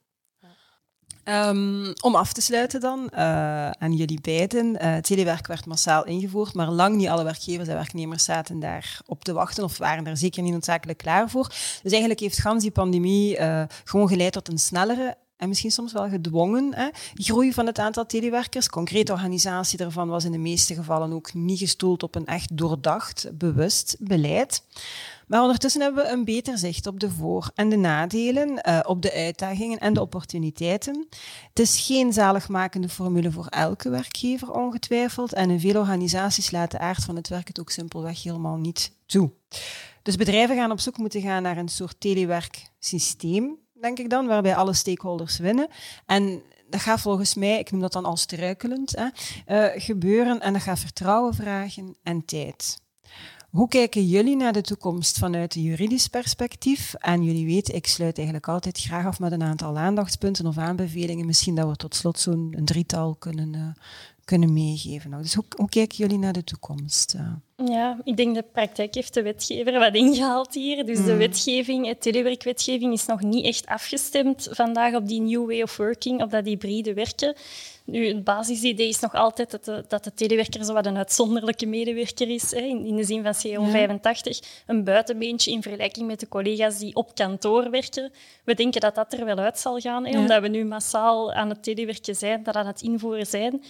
Um, 1.25 1.93
om 2.01 2.15
af 2.15 2.33
te 2.33 2.41
sluiten 2.41 2.81
dan, 2.81 3.11
uh, 3.15 3.71
aan 3.71 3.93
jullie 3.93 4.21
beiden. 4.21 4.85
Uh, 4.85 4.97
telewerk 4.97 5.47
werd 5.47 5.67
massaal 5.67 6.05
ingevoerd, 6.05 6.55
maar 6.55 6.71
lang 6.71 6.97
niet 6.97 7.09
alle 7.09 7.25
werkgevers 7.25 7.69
en 7.69 7.75
werknemers 7.75 8.25
zaten 8.25 8.61
daar 8.61 9.01
op 9.07 9.25
te 9.25 9.33
wachten 9.33 9.65
of 9.65 9.79
waren 9.79 10.05
daar 10.05 10.17
zeker 10.17 10.43
niet 10.43 10.53
noodzakelijk 10.53 10.99
klaar 10.99 11.31
voor. 11.31 11.49
Dus 11.83 11.93
eigenlijk 11.93 12.21
heeft 12.21 12.41
gans 12.41 12.63
die 12.63 12.71
pandemie 12.71 13.39
uh, 13.39 13.63
gewoon 13.85 14.09
geleid 14.09 14.33
tot 14.33 14.49
een 14.49 14.59
snellere 14.59 15.17
en 15.37 15.49
misschien 15.49 15.71
soms 15.71 15.93
wel 15.93 16.09
gedwongen 16.09 16.75
hè, 16.75 16.89
groei 17.15 17.53
van 17.53 17.67
het 17.67 17.79
aantal 17.79 18.07
telewerkers. 18.07 18.69
Concrete 18.69 19.13
organisatie 19.13 19.79
daarvan 19.79 20.09
was 20.09 20.25
in 20.25 20.33
de 20.33 20.39
meeste 20.39 20.75
gevallen 20.75 21.13
ook 21.13 21.35
niet 21.35 21.59
gestoeld 21.59 22.03
op 22.03 22.15
een 22.15 22.27
echt 22.27 22.57
doordacht, 22.57 23.29
bewust 23.33 23.97
beleid. 23.99 24.63
Maar 25.27 25.41
ondertussen 25.41 25.81
hebben 25.81 26.05
we 26.05 26.11
een 26.11 26.25
beter 26.25 26.59
zicht 26.59 26.87
op 26.87 27.01
de 27.01 27.11
voor- 27.11 27.51
en 27.55 27.69
de 27.69 27.77
nadelen, 27.77 28.69
uh, 28.69 28.81
op 28.83 29.03
de 29.03 29.13
uitdagingen 29.13 29.79
en 29.79 29.95
de 29.95 30.01
opportuniteiten. 30.01 31.07
Het 31.49 31.59
is 31.59 31.81
geen 31.87 32.13
zaligmakende 32.13 32.89
formule 32.89 33.31
voor 33.33 33.47
elke 33.47 33.89
werkgever, 33.91 34.51
ongetwijfeld. 34.51 35.33
En 35.33 35.51
in 35.51 35.61
veel 35.61 35.81
organisaties 35.81 36.51
laat 36.51 36.71
de 36.71 36.79
aard 36.79 37.05
van 37.05 37.17
het 37.17 37.29
werk 37.29 37.49
het 37.49 37.61
ook 37.61 37.71
simpelweg 37.71 38.23
helemaal 38.23 38.57
niet 38.57 38.93
toe. 39.07 39.31
Dus 40.03 40.17
bedrijven 40.17 40.57
gaan 40.57 40.71
op 40.71 40.81
zoek 40.81 40.97
moeten 40.99 41.21
gaan 41.21 41.43
naar 41.43 41.57
een 41.57 41.69
soort 41.69 42.01
telewerksysteem, 42.01 43.57
denk 43.81 43.99
ik 43.99 44.11
dan, 44.11 44.27
waarbij 44.27 44.57
alle 44.57 44.75
stakeholders 44.75 45.39
winnen. 45.39 45.69
En 46.07 46.43
dat 46.71 46.81
gaat 46.81 47.01
volgens 47.01 47.35
mij, 47.35 47.59
ik 47.59 47.71
noem 47.71 47.81
dat 47.81 47.93
dan 47.93 48.05
als 48.05 48.21
struikelend, 48.21 48.97
hè, 48.97 49.07
uh, 49.75 49.83
gebeuren. 49.83 50.41
En 50.41 50.53
dat 50.53 50.63
gaat 50.63 50.79
vertrouwen 50.79 51.35
vragen 51.35 51.97
en 52.03 52.25
tijd. 52.25 52.83
Hoe 53.55 53.69
kijken 53.69 54.07
jullie 54.07 54.37
naar 54.37 54.53
de 54.53 54.61
toekomst 54.61 55.19
vanuit 55.19 55.55
een 55.55 55.63
juridisch 55.63 56.09
perspectief? 56.09 56.95
En 56.95 57.23
jullie 57.23 57.47
weten, 57.47 57.75
ik 57.75 57.87
sluit 57.87 58.17
eigenlijk 58.17 58.49
altijd 58.49 58.81
graag 58.81 59.07
af 59.07 59.19
met 59.19 59.33
een 59.33 59.43
aantal 59.43 59.79
aandachtspunten 59.79 60.47
of 60.47 60.59
aanbevelingen. 60.59 61.27
Misschien 61.27 61.55
dat 61.55 61.69
we 61.69 61.77
tot 61.77 61.95
slot 61.95 62.19
zo'n 62.19 62.57
drietal 62.65 63.15
kunnen, 63.15 63.55
uh, 63.55 63.63
kunnen 64.25 64.53
meegeven. 64.53 65.11
Dus 65.11 65.35
hoe, 65.35 65.45
hoe, 65.57 65.69
kijken 65.69 65.97
jullie 65.97 66.19
naar 66.19 66.33
de 66.33 66.45
toekomst? 66.45 67.15
Ja, 67.57 67.99
ik 68.05 68.17
denk 68.17 68.35
de 68.35 68.45
praktijk 68.53 68.95
heeft 68.95 69.15
de 69.15 69.23
wetgever 69.23 69.79
wat 69.79 69.95
ingehaald 69.95 70.55
hier. 70.55 70.87
Dus 70.87 71.05
de 71.05 71.13
mm. 71.13 71.19
wetgeving, 71.19 71.87
de 71.87 71.99
telewerkwetgeving, 71.99 72.93
is 72.93 73.07
nog 73.07 73.21
niet 73.23 73.45
echt 73.45 73.67
afgestemd 73.67 74.49
vandaag 74.51 74.95
op 74.95 75.09
die 75.09 75.21
new 75.21 75.47
way 75.47 75.63
of 75.63 75.77
working, 75.77 76.23
op 76.23 76.31
dat 76.31 76.45
hybride 76.45 76.95
werken. 76.95 77.37
Nu, 77.87 78.07
het 78.07 78.25
basisidee 78.25 78.89
is 78.89 79.01
nog 79.01 79.15
altijd 79.15 79.51
dat 79.51 79.65
de, 79.65 79.85
dat 79.89 80.05
de 80.05 80.15
telewerker 80.15 80.65
zo 80.65 80.73
wat 80.73 80.87
een 80.87 80.97
uitzonderlijke 80.97 81.67
medewerker 81.67 82.29
is, 82.29 82.51
hè, 82.51 82.61
in, 82.61 82.87
in, 82.87 82.97
de 82.97 83.05
zin 83.05 83.23
van 83.23 83.35
CO 83.43 83.65
85. 83.65 84.41
Een 84.67 84.85
buitenbeentje 84.85 85.51
in 85.51 85.63
vergelijking 85.63 86.07
met 86.07 86.21
de 86.21 86.29
collega's 86.29 86.79
die 86.79 86.95
op 86.95 87.15
kantoor 87.15 87.71
werken. 87.71 88.13
We 88.45 88.55
denken 88.55 88.81
dat 88.81 88.95
dat 88.95 89.13
er 89.13 89.25
wel 89.25 89.39
uit 89.39 89.59
zal 89.59 89.79
gaan, 89.79 90.07
hè, 90.07 90.19
omdat 90.19 90.43
we 90.43 90.49
nu 90.49 90.65
massaal 90.65 91.33
aan 91.33 91.49
het 91.49 91.63
telewerken 91.63 92.17
zijn, 92.17 92.43
dat 92.43 92.55
aan 92.55 92.67
het 92.67 92.83
invoeren 92.83 93.27
zijn. 93.27 93.63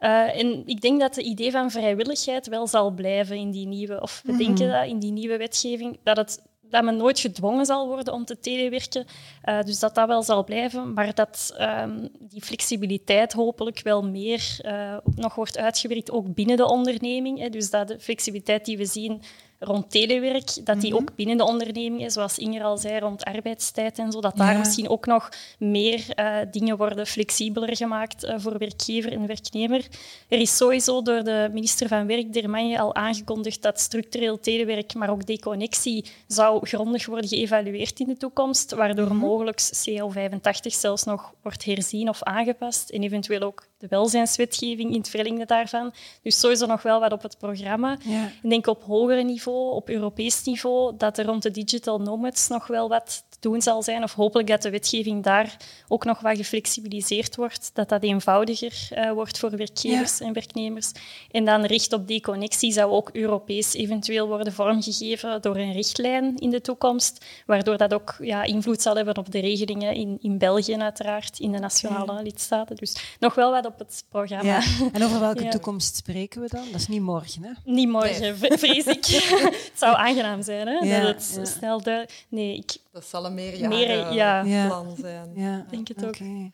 Uh, 0.00 0.38
en 0.38 0.62
ik 0.66 0.80
denk 0.80 1.00
dat 1.00 1.16
het 1.16 1.24
idee 1.24 1.50
van 1.50 1.70
vrijwilligheid 1.70 2.48
wel 2.48 2.66
zal 2.66 2.90
blijven 2.90 3.36
in 3.36 3.50
die 3.50 3.66
nieuwe, 3.66 4.00
of 4.00 4.22
we 4.24 4.32
mhm. 4.32 4.40
denken 4.40 4.68
dat 4.68 4.86
in 4.86 4.98
die 4.98 5.12
nieuwe 5.12 5.36
wetgeving, 5.36 5.98
dat 6.02 6.16
het 6.16 6.48
dat 6.70 6.84
men 6.84 6.96
nooit 6.96 7.18
gedwongen 7.18 7.66
zal 7.66 7.86
worden 7.86 8.12
om 8.12 8.24
te 8.24 8.40
telewerken. 8.40 9.06
Uh, 9.44 9.62
dus 9.62 9.78
dat 9.78 9.94
dat 9.94 10.06
wel 10.06 10.22
zal 10.22 10.44
blijven, 10.44 10.92
maar 10.92 11.14
dat 11.14 11.56
um, 11.60 12.08
die 12.18 12.42
flexibiliteit 12.42 13.32
hopelijk 13.32 13.80
wel 13.82 14.02
meer 14.02 14.58
uh, 14.62 14.96
nog 15.14 15.34
wordt 15.34 15.58
uitgewerkt, 15.58 16.10
ook 16.10 16.34
binnen 16.34 16.56
de 16.56 16.68
onderneming. 16.68 17.38
Hè. 17.38 17.48
Dus 17.48 17.70
dat 17.70 17.88
de 17.88 18.00
flexibiliteit 18.00 18.64
die 18.64 18.76
we 18.76 18.84
zien 18.84 19.22
rond 19.62 19.90
telewerk, 19.90 20.64
dat 20.64 20.80
die 20.80 20.92
mhm. 20.92 21.00
ook 21.00 21.14
binnen 21.14 21.36
de 21.36 21.44
ondernemingen, 21.44 22.10
zoals 22.10 22.38
Inger 22.38 22.62
al 22.62 22.78
zei, 22.78 22.98
rond 22.98 23.24
arbeidstijd 23.24 23.98
en 23.98 24.12
zo, 24.12 24.20
dat 24.20 24.36
daar 24.36 24.58
misschien 24.58 24.88
ook 24.88 25.06
nog 25.06 25.28
meer 25.58 26.04
uh, 26.16 26.36
dingen 26.50 26.76
worden 26.76 27.06
flexibeler 27.06 27.76
gemaakt 27.76 28.24
uh, 28.24 28.34
voor 28.38 28.58
werkgever 28.58 29.12
en 29.12 29.26
werknemer. 29.26 29.86
Er 30.28 30.38
is 30.38 30.56
sowieso 30.56 31.02
door 31.02 31.24
de 31.24 31.48
minister 31.52 31.88
van 31.88 32.06
Werk, 32.06 32.32
Dermanje, 32.32 32.80
al 32.80 32.94
aangekondigd 32.94 33.62
dat 33.62 33.80
structureel 33.80 34.40
telewerk, 34.40 34.94
maar 34.94 35.10
ook 35.10 35.26
deconnectie, 35.26 36.04
zou 36.26 36.66
grondig 36.66 37.06
worden 37.06 37.28
geëvalueerd 37.28 38.00
in 38.00 38.06
de 38.06 38.16
toekomst, 38.16 38.70
waardoor 38.70 39.04
mm 39.04 39.10
-hmm. 39.10 39.20
mogelijk 39.20 39.60
CO85 39.60 40.66
zelfs 40.66 41.04
nog 41.04 41.32
wordt 41.42 41.64
herzien 41.64 42.08
of 42.08 42.22
aangepast 42.22 42.90
en 42.90 43.02
eventueel 43.02 43.42
ook 43.42 43.69
de 43.80 43.86
welzijnswetgeving 43.88 44.90
in 44.90 44.98
het 44.98 45.08
verlengde 45.08 45.44
daarvan. 45.44 45.92
Dus 46.22 46.40
sowieso 46.40 46.66
nog 46.66 46.82
wel 46.82 47.00
wat 47.00 47.12
op 47.12 47.22
het 47.22 47.38
programma. 47.38 47.96
Ja. 48.02 48.26
Ik 48.42 48.50
denk 48.50 48.66
op 48.66 48.82
hoger 48.82 49.24
niveau, 49.24 49.74
op 49.74 49.88
Europees 49.88 50.44
niveau, 50.44 50.96
dat 50.96 51.18
er 51.18 51.24
rond 51.24 51.42
de 51.42 51.50
digital 51.50 51.98
nomads 51.98 52.48
nog 52.48 52.66
wel 52.66 52.88
wat 52.88 53.24
doen 53.40 53.62
zal 53.62 53.82
zijn, 53.82 54.02
of 54.02 54.14
hopelijk 54.14 54.48
dat 54.48 54.62
de 54.62 54.70
wetgeving 54.70 55.24
daar 55.24 55.56
ook 55.88 56.04
nog 56.04 56.20
wat 56.20 56.36
geflexibiliseerd 56.36 57.36
wordt, 57.36 57.70
dat 57.74 57.88
dat 57.88 58.02
eenvoudiger 58.02 58.88
uh, 58.92 59.12
wordt 59.12 59.38
voor 59.38 59.56
werkgevers 59.56 60.20
en 60.20 60.32
werknemers. 60.32 60.92
En 61.30 61.44
dan 61.44 61.64
richt 61.64 61.92
op 61.92 62.06
die 62.06 62.20
connectie 62.20 62.72
zou 62.72 62.90
ook 62.90 63.10
Europees 63.12 63.74
eventueel 63.74 64.26
worden 64.26 64.52
vormgegeven 64.52 65.42
door 65.42 65.56
een 65.56 65.72
richtlijn 65.72 66.36
in 66.36 66.50
de 66.50 66.60
toekomst, 66.60 67.24
waardoor 67.46 67.76
dat 67.76 67.94
ook 67.94 68.16
ja, 68.20 68.42
invloed 68.42 68.82
zal 68.82 68.96
hebben 68.96 69.16
op 69.16 69.32
de 69.32 69.40
regelingen 69.40 69.94
in, 69.94 70.18
in 70.20 70.38
België 70.38 70.76
uiteraard, 70.76 71.38
in 71.38 71.52
de 71.52 71.58
nationale 71.58 72.22
lidstaten. 72.22 72.76
Dus 72.76 73.16
nog 73.18 73.34
wel 73.34 73.50
wat 73.50 73.66
op 73.66 73.78
het 73.78 74.04
programma. 74.08 74.44
Ja. 74.44 74.62
En 74.92 75.04
over 75.04 75.20
welke 75.20 75.48
toekomst 75.58 75.96
spreken 75.96 76.40
we 76.40 76.48
dan? 76.48 76.64
Dat 76.70 76.80
is 76.80 76.88
niet 76.88 77.00
morgen, 77.00 77.42
hè? 77.42 77.50
Niet 77.64 77.88
morgen, 77.88 78.38
vrees 78.38 78.84
ik. 78.84 79.06
het 79.70 79.72
zou 79.74 79.96
aangenaam 79.96 80.42
zijn, 80.42 80.66
hè? 80.66 81.02
dat 81.02 81.34
het 81.34 81.48
snel 81.48 81.82
de... 81.82 82.06
Nee, 82.28 82.56
ik 82.56 82.76
dat 82.92 83.04
zal 83.04 83.26
een 83.26 83.34
meerjaren 83.34 84.66
plan 84.66 84.96
zijn. 85.00 85.30
Ja, 85.34 85.66
denk 85.70 85.88
het 85.88 86.06
ook. 86.06 86.16
en 86.16 86.52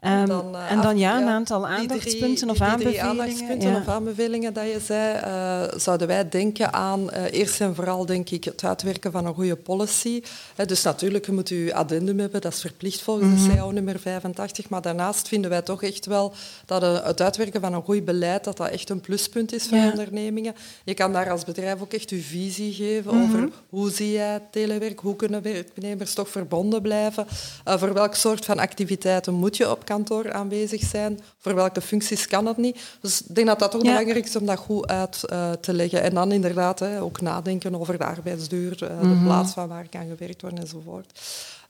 ehm, 0.00 0.26
dan, 0.26 0.54
uh, 0.54 0.70
en 0.70 0.80
dan 0.80 0.98
ja, 0.98 1.20
een 1.20 1.28
aantal 1.28 1.66
aandachtspunten 1.66 2.50
of 2.50 2.60
aanbevelingen. 2.60 3.04
aandachtspunten 3.04 3.76
of 3.76 3.88
aanbevelingen 3.88 4.52
dat 4.52 4.64
je 4.64 4.80
zei, 4.80 5.20
uh, 5.24 5.78
zouden 5.78 6.06
wij 6.06 6.28
denken 6.28 6.72
aan 6.72 7.00
uh, 7.00 7.32
eerst 7.32 7.60
en 7.60 7.74
vooral 7.74 8.06
denk 8.06 8.30
ik 8.30 8.44
het 8.44 8.64
uitwerken 8.64 9.12
van 9.12 9.26
een 9.26 9.34
goede 9.34 9.56
policy. 9.56 10.22
dus 10.66 10.82
natuurlijk, 10.82 11.26
je 11.26 11.32
moet 11.32 11.48
je 11.48 11.74
addendum 11.74 12.18
hebben, 12.18 12.40
dat 12.40 12.52
is 12.52 12.60
verplicht 12.60 13.02
volgens 13.02 13.28
mm 13.28 13.36
-hmm. 13.36 13.48
de 13.48 13.54
CAO 13.54 13.70
nummer 13.70 13.98
85. 13.98 14.68
Maar 14.68 14.82
daarnaast 14.82 15.28
vinden 15.28 15.50
wij 15.50 15.62
toch 15.62 15.82
echt 15.82 16.06
wel 16.06 16.32
dat 16.66 16.82
het 16.82 17.20
uitwerken 17.20 17.60
van 17.60 17.72
een 17.72 17.82
goed 17.82 18.04
beleid 18.04 18.44
dat 18.44 18.56
dat 18.56 18.68
echt 18.70 18.90
een 18.90 19.00
pluspunt 19.00 19.52
is 19.52 19.66
voor 19.66 19.78
ondernemingen. 19.78 20.54
Je 20.84 20.94
kan 20.94 21.12
daar 21.12 21.30
als 21.30 21.44
bedrijf 21.44 21.80
ook 21.80 21.92
echt 21.92 22.10
je 22.10 22.20
visie 22.20 22.72
geven 22.72 23.14
mm 23.14 23.20
-hmm. 23.20 23.34
over 23.34 23.50
hoe 23.68 23.90
zie 23.90 24.12
jij 24.12 24.42
telewerk, 24.50 25.00
hoe 25.00 25.16
kunnen 25.16 25.42
we 25.42 25.72
werknemers 25.74 26.14
toch 26.14 26.28
verbonden 26.28 26.82
blijven? 26.82 27.26
Uh, 27.68 27.78
voor 27.78 27.92
welk 27.92 28.14
soort 28.14 28.44
van 28.44 28.58
activiteiten 28.58 29.34
moet 29.34 29.56
je 29.56 29.70
op 29.70 29.84
kantoor 29.84 30.32
aanwezig 30.32 30.82
zijn? 30.82 31.20
Voor 31.38 31.54
welke 31.54 31.80
functies 31.80 32.26
kan 32.26 32.44
dat 32.44 32.56
niet? 32.56 32.80
Dus 33.00 33.22
ik 33.22 33.34
denk 33.34 33.46
dat 33.46 33.58
dat 33.58 33.74
ook 33.74 33.82
belangrijk 33.82 34.24
is 34.24 34.36
om 34.36 34.46
dat 34.46 34.58
goed 34.58 34.86
uit 34.86 35.20
uh, 35.32 35.52
te 35.52 35.72
leggen. 35.72 36.02
En 36.02 36.14
dan 36.14 36.32
inderdaad 36.32 36.78
hè, 36.78 37.02
ook 37.02 37.20
nadenken 37.20 37.80
over 37.80 37.98
de 37.98 38.04
arbeidsduur, 38.04 38.82
uh, 38.82 38.90
mm 38.90 38.98
-hmm. 38.98 39.08
de 39.08 39.14
mhm. 39.14 39.24
plaats 39.24 39.52
van 39.52 39.68
waar 39.68 39.88
kan 39.88 40.06
gewerkt 40.08 40.40
worden 40.40 40.60
enzovoort. 40.60 41.12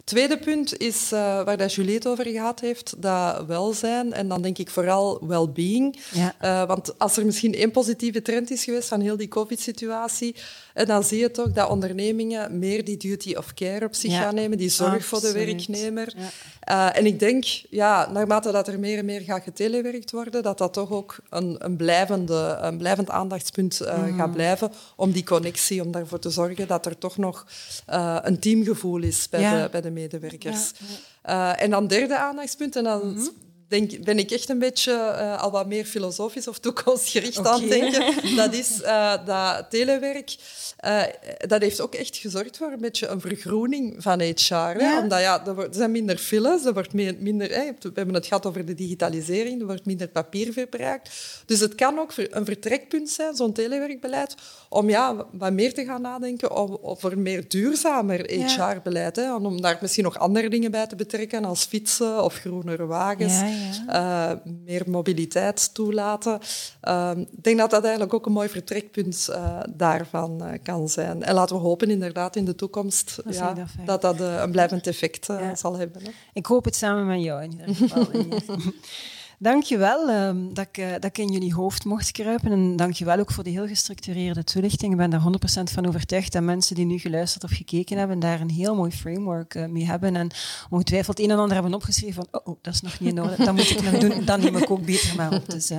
Tweede 0.04 0.38
punt 0.38 0.78
is 0.78 1.12
uh, 1.12 1.18
waar 1.44 1.56
dat 1.56 1.74
Julie 1.74 1.94
het 1.94 2.06
over 2.06 2.26
gehad 2.26 2.60
heeft, 2.60 2.94
dat 2.98 3.46
welzijn. 3.46 4.12
En 4.12 4.28
dan 4.28 4.42
denk 4.42 4.58
ik 4.58 4.70
vooral 4.70 5.26
well-being. 5.26 5.98
Ja. 6.12 6.34
Uh, 6.42 6.66
want 6.66 6.98
als 6.98 7.16
er 7.16 7.24
misschien 7.24 7.54
één 7.54 7.70
positieve 7.70 8.22
trend 8.22 8.50
is 8.50 8.64
geweest 8.64 8.88
van 8.88 9.00
heel 9.00 9.16
die 9.16 9.28
COVID-situatie, 9.28 10.36
en 10.74 10.86
dan 10.86 11.04
zie 11.04 11.18
je 11.18 11.30
toch 11.30 11.52
dat 11.52 11.68
ondernemingen 11.68 12.58
meer 12.58 12.84
die 12.84 12.96
duty 12.96 13.34
of 13.34 13.54
care 13.54 13.84
op 13.84 13.94
zich 13.94 14.12
gaan 14.12 14.34
nemen, 14.34 14.58
die 14.58 14.68
zorg 14.68 15.04
voor 15.04 15.20
de 15.20 15.32
werknemer. 15.32 16.14
Uh, 16.70 16.96
en 16.96 17.06
ik 17.06 17.18
denk, 17.18 17.44
ja, 17.70 18.10
naarmate 18.10 18.52
dat 18.52 18.68
er 18.68 18.78
meer 18.78 18.98
en 18.98 19.04
meer 19.04 19.20
gaat 19.20 19.42
getelewerkt 19.42 20.10
worden, 20.10 20.42
dat 20.42 20.58
dat 20.58 20.72
toch 20.72 20.90
ook 20.90 21.16
een, 21.30 21.56
een, 21.58 21.76
blijvende, 21.76 22.58
een 22.60 22.78
blijvend 22.78 23.10
aandachtspunt 23.10 23.80
uh, 23.82 24.04
mm. 24.04 24.16
gaat 24.18 24.32
blijven 24.32 24.72
om 24.96 25.12
die 25.12 25.24
connectie, 25.24 25.82
om 25.84 25.94
ervoor 25.94 26.18
te 26.18 26.30
zorgen 26.30 26.66
dat 26.66 26.86
er 26.86 26.98
toch 26.98 27.16
nog 27.16 27.46
uh, 27.90 28.18
een 28.22 28.38
teamgevoel 28.38 29.02
is 29.02 29.28
bij, 29.28 29.62
de, 29.62 29.68
bij 29.70 29.80
de 29.80 29.90
medewerkers. 29.90 30.72
en 31.56 31.70
dan 31.70 31.86
derde 31.86 32.18
aandachtspunt, 32.18 32.76
en 32.76 32.84
dan 32.84 33.08
mm 33.08 33.14
-hmm 33.14 33.42
denk, 33.74 34.04
ben 34.04 34.18
ik 34.18 34.30
echt 34.30 34.48
een 34.48 34.58
beetje 34.58 34.92
uh, 34.92 35.42
al 35.42 35.50
wat 35.50 35.66
meer 35.66 35.84
filosofisch 35.84 36.48
of 36.48 36.58
toekomstgericht 36.58 37.38
okay. 37.38 37.52
aan 37.52 37.60
het 37.60 37.70
denken. 37.70 38.02
Dat 38.36 38.52
is 38.52 38.80
uh, 38.82 39.26
dat 39.26 39.70
telewerk. 39.70 40.36
Uh, 40.84 41.02
dat 41.46 41.62
heeft 41.62 41.80
ook 41.80 41.94
echt 41.94 42.16
gezorgd 42.16 42.56
voor 42.56 42.72
een 42.72 42.80
beetje 42.80 43.06
een 43.06 43.20
vergroening 43.20 43.94
van 43.98 44.20
HR. 44.20 44.54
Ja. 44.54 45.00
Omdat 45.02 45.20
ja, 45.20 45.46
er, 45.46 45.68
zijn 45.70 45.90
minder 45.90 46.16
files, 46.16 46.64
er 46.64 46.72
wordt 46.72 46.92
minder... 46.92 47.50
Hè, 47.50 47.70
we 47.80 47.90
hebben 47.94 48.14
het 48.14 48.26
gehad 48.26 48.46
over 48.46 48.64
de 48.64 48.74
digitalisering, 48.74 49.60
er 49.60 49.66
wordt 49.66 49.86
minder 49.86 50.08
papier 50.08 50.52
verbruikt. 50.52 51.10
Dus 51.46 51.60
het 51.60 51.74
kan 51.74 51.98
ook 51.98 52.12
een 52.16 52.44
vertrekpunt 52.44 53.10
zijn, 53.10 53.34
zo'n 53.34 53.52
telewerkbeleid, 53.52 54.34
om 54.68 54.88
ja, 54.88 55.26
wat 55.32 55.52
meer 55.52 55.74
te 55.74 55.84
gaan 55.84 56.02
nadenken 56.02 56.50
over 56.82 57.12
een 57.12 57.22
meer 57.22 57.48
duurzamer 57.48 58.30
HR-beleid. 58.30 59.18
Om 59.18 59.60
daar 59.60 59.78
misschien 59.80 60.04
nog 60.04 60.18
andere 60.18 60.48
dingen 60.48 60.70
bij 60.70 60.86
te 60.86 60.96
betrekken, 60.96 61.44
als 61.44 61.64
fietsen 61.64 62.24
of 62.24 62.34
groenere 62.34 62.86
wagens. 62.86 63.40
Ja, 63.40 63.63
uh, 63.88 64.30
meer 64.64 64.82
mobiliteit 64.86 65.74
toelaten. 65.74 66.38
Uh, 66.82 67.10
ik 67.16 67.44
denk 67.44 67.58
dat 67.58 67.70
dat 67.70 67.82
eigenlijk 67.82 68.14
ook 68.14 68.26
een 68.26 68.32
mooi 68.32 68.48
vertrekpunt 68.48 69.28
uh, 69.30 69.60
daarvan 69.68 70.42
uh, 70.42 70.48
kan 70.62 70.88
zijn. 70.88 71.22
En 71.22 71.34
laten 71.34 71.56
we 71.56 71.62
hopen 71.62 71.90
inderdaad 71.90 72.36
in 72.36 72.44
de 72.44 72.54
toekomst 72.54 73.20
dat 73.24 73.34
ja, 73.34 73.54
dat, 73.84 74.02
dat 74.02 74.20
een 74.20 74.50
blijvend 74.50 74.86
effect 74.86 75.28
zal 75.54 75.76
hebben. 75.76 76.02
Hè. 76.02 76.10
Ik 76.32 76.46
hoop 76.46 76.64
het 76.64 76.76
samen 76.76 77.06
met 77.06 77.22
jou 77.22 77.42
in 77.42 77.50
ieder 77.50 77.74
geval. 77.74 78.06
Dankjewel 79.44 80.08
um, 80.08 80.54
dat, 80.54 80.66
ik, 80.66 80.78
uh, 80.78 80.92
dat 80.92 81.04
ik 81.04 81.18
in 81.18 81.32
jullie 81.32 81.54
hoofd 81.54 81.84
mocht 81.84 82.10
kruipen. 82.10 82.52
En 82.52 82.76
dankjewel 82.76 83.18
ook 83.18 83.30
voor 83.30 83.44
de 83.44 83.50
heel 83.50 83.66
gestructureerde 83.66 84.44
toelichting. 84.44 84.92
Ik 84.92 84.98
ben 84.98 85.10
daar 85.10 85.20
100% 85.20 85.72
van 85.72 85.86
overtuigd 85.86 86.32
dat 86.32 86.42
mensen 86.42 86.74
die 86.74 86.84
nu 86.84 86.98
geluisterd 86.98 87.44
of 87.44 87.50
gekeken 87.50 87.98
hebben, 87.98 88.18
daar 88.18 88.40
een 88.40 88.50
heel 88.50 88.74
mooi 88.74 88.90
framework 88.90 89.54
uh, 89.54 89.66
mee 89.66 89.84
hebben. 89.84 90.16
En 90.16 90.30
ongetwijfeld 90.70 91.20
een 91.20 91.30
en 91.30 91.38
ander 91.38 91.54
hebben 91.54 91.74
opgeschreven 91.74 92.14
van, 92.14 92.26
oh, 92.30 92.46
oh 92.52 92.58
dat 92.62 92.74
is 92.74 92.80
nog 92.80 93.00
niet 93.00 93.10
in 93.10 93.22
orde, 93.22 93.44
dat 93.44 93.54
moet 93.54 93.70
ik 93.70 93.82
nog 93.82 93.98
doen. 94.00 94.24
Dan 94.24 94.40
neem 94.40 94.56
ik 94.56 94.70
ook 94.70 94.84
beter 94.84 95.16
maar 95.16 95.32
op. 95.32 95.50
Dus 95.50 95.70
uh, 95.70 95.78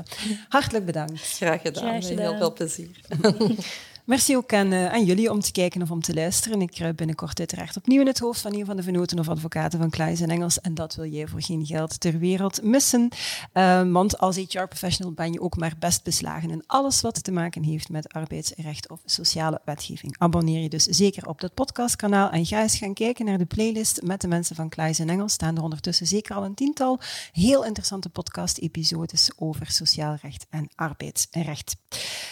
hartelijk 0.49 0.85
bedankt. 0.85 1.21
Graag 1.21 1.61
gedaan. 1.61 1.83
Graag 1.83 2.07
gedaan. 2.07 2.25
Heel 2.25 2.37
veel 2.37 2.53
plezier. 2.53 2.99
Merci 4.05 4.35
ook 4.35 4.53
aan, 4.53 4.73
uh, 4.73 4.93
aan, 4.93 5.05
jullie 5.05 5.31
om 5.31 5.39
te 5.39 5.51
kijken 5.51 5.81
of 5.81 5.91
om 5.91 6.01
te 6.01 6.13
luisteren. 6.13 6.61
Ik 6.61 6.71
kruip 6.71 6.97
binnenkort 6.97 7.39
uiteraard 7.39 7.77
opnieuw 7.77 8.01
in 8.01 8.07
het 8.07 8.19
hoofd 8.19 8.41
van 8.41 8.53
een 8.53 8.65
van 8.65 8.75
de 8.75 8.83
venoten 8.83 9.19
of 9.19 9.29
advocaten 9.29 9.79
van 9.79 9.89
Klaes 9.89 10.21
en 10.21 10.29
Engels. 10.29 10.61
En 10.61 10.73
dat 10.73 10.95
wil 10.95 11.05
jij 11.05 11.27
voor 11.27 11.41
geen 11.41 11.65
geld 11.65 11.99
ter 11.99 12.19
wereld 12.19 12.63
missen. 12.63 13.09
Uh, 13.53 13.91
want 13.91 14.17
als 14.17 14.35
HR-professional 14.35 15.13
ben 15.13 15.33
je 15.33 15.41
ook 15.41 15.57
maar 15.57 15.73
best 15.79 16.03
beslagen 16.03 16.49
in 16.49 16.63
alles 16.67 17.01
wat 17.01 17.23
te 17.23 17.31
maken 17.31 17.63
heeft 17.63 17.89
met 17.89 18.13
arbeidsrecht 18.13 18.89
of 18.89 18.99
sociale 19.05 19.61
wetgeving. 19.63 20.15
Abonneer 20.17 20.61
je 20.61 20.69
dus 20.69 20.83
zeker 20.83 21.27
op 21.27 21.41
dat 21.41 21.53
podcastkanaal 21.53 22.29
en 22.29 22.45
ga 22.45 22.61
eens 22.61 22.77
gaan 22.77 22.93
kijken 22.93 23.25
naar 23.25 23.37
de 23.37 23.45
playlist 23.45 24.01
met 24.01 24.21
de 24.21 24.27
mensen 24.27 24.55
van 24.55 24.69
Klaes 24.69 24.99
en 24.99 25.09
Engels. 25.09 25.33
Staan 25.33 25.57
er 25.57 25.63
ondertussen 25.63 26.07
zeker 26.07 26.35
al 26.35 26.45
een 26.45 26.55
tiental 26.55 26.99
heel 27.31 27.65
interessante 27.65 28.09
podcast-episodes 28.09 29.31
over 29.37 29.71
sociaal 29.71 30.17
recht 30.21 30.45
en 30.49 30.69
arbeidsrecht. 30.75 31.75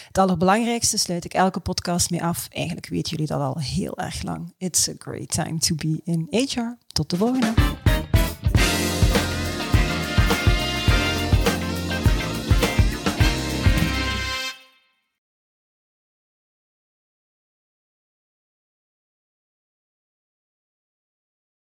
Het 0.06 0.18
allerbelangrijkste 0.18 0.98
sluit 0.98 1.24
ik 1.24 1.34
elke 1.34 1.62
podcast 1.64 2.10
mee 2.10 2.22
af. 2.22 2.48
Eigenlijk 2.50 2.88
weten 2.88 3.10
jullie 3.10 3.26
dat 3.26 3.40
al 3.40 3.58
heel 3.58 3.98
erg 3.98 4.22
lang. 4.22 4.54
It's 4.58 4.88
a 4.88 4.92
great 4.98 5.28
time 5.28 5.58
to 5.58 5.74
be 5.74 6.00
in 6.04 6.26
HR. 6.30 6.76
Tot 6.86 7.10
de 7.10 7.16
volgende. 7.16 7.82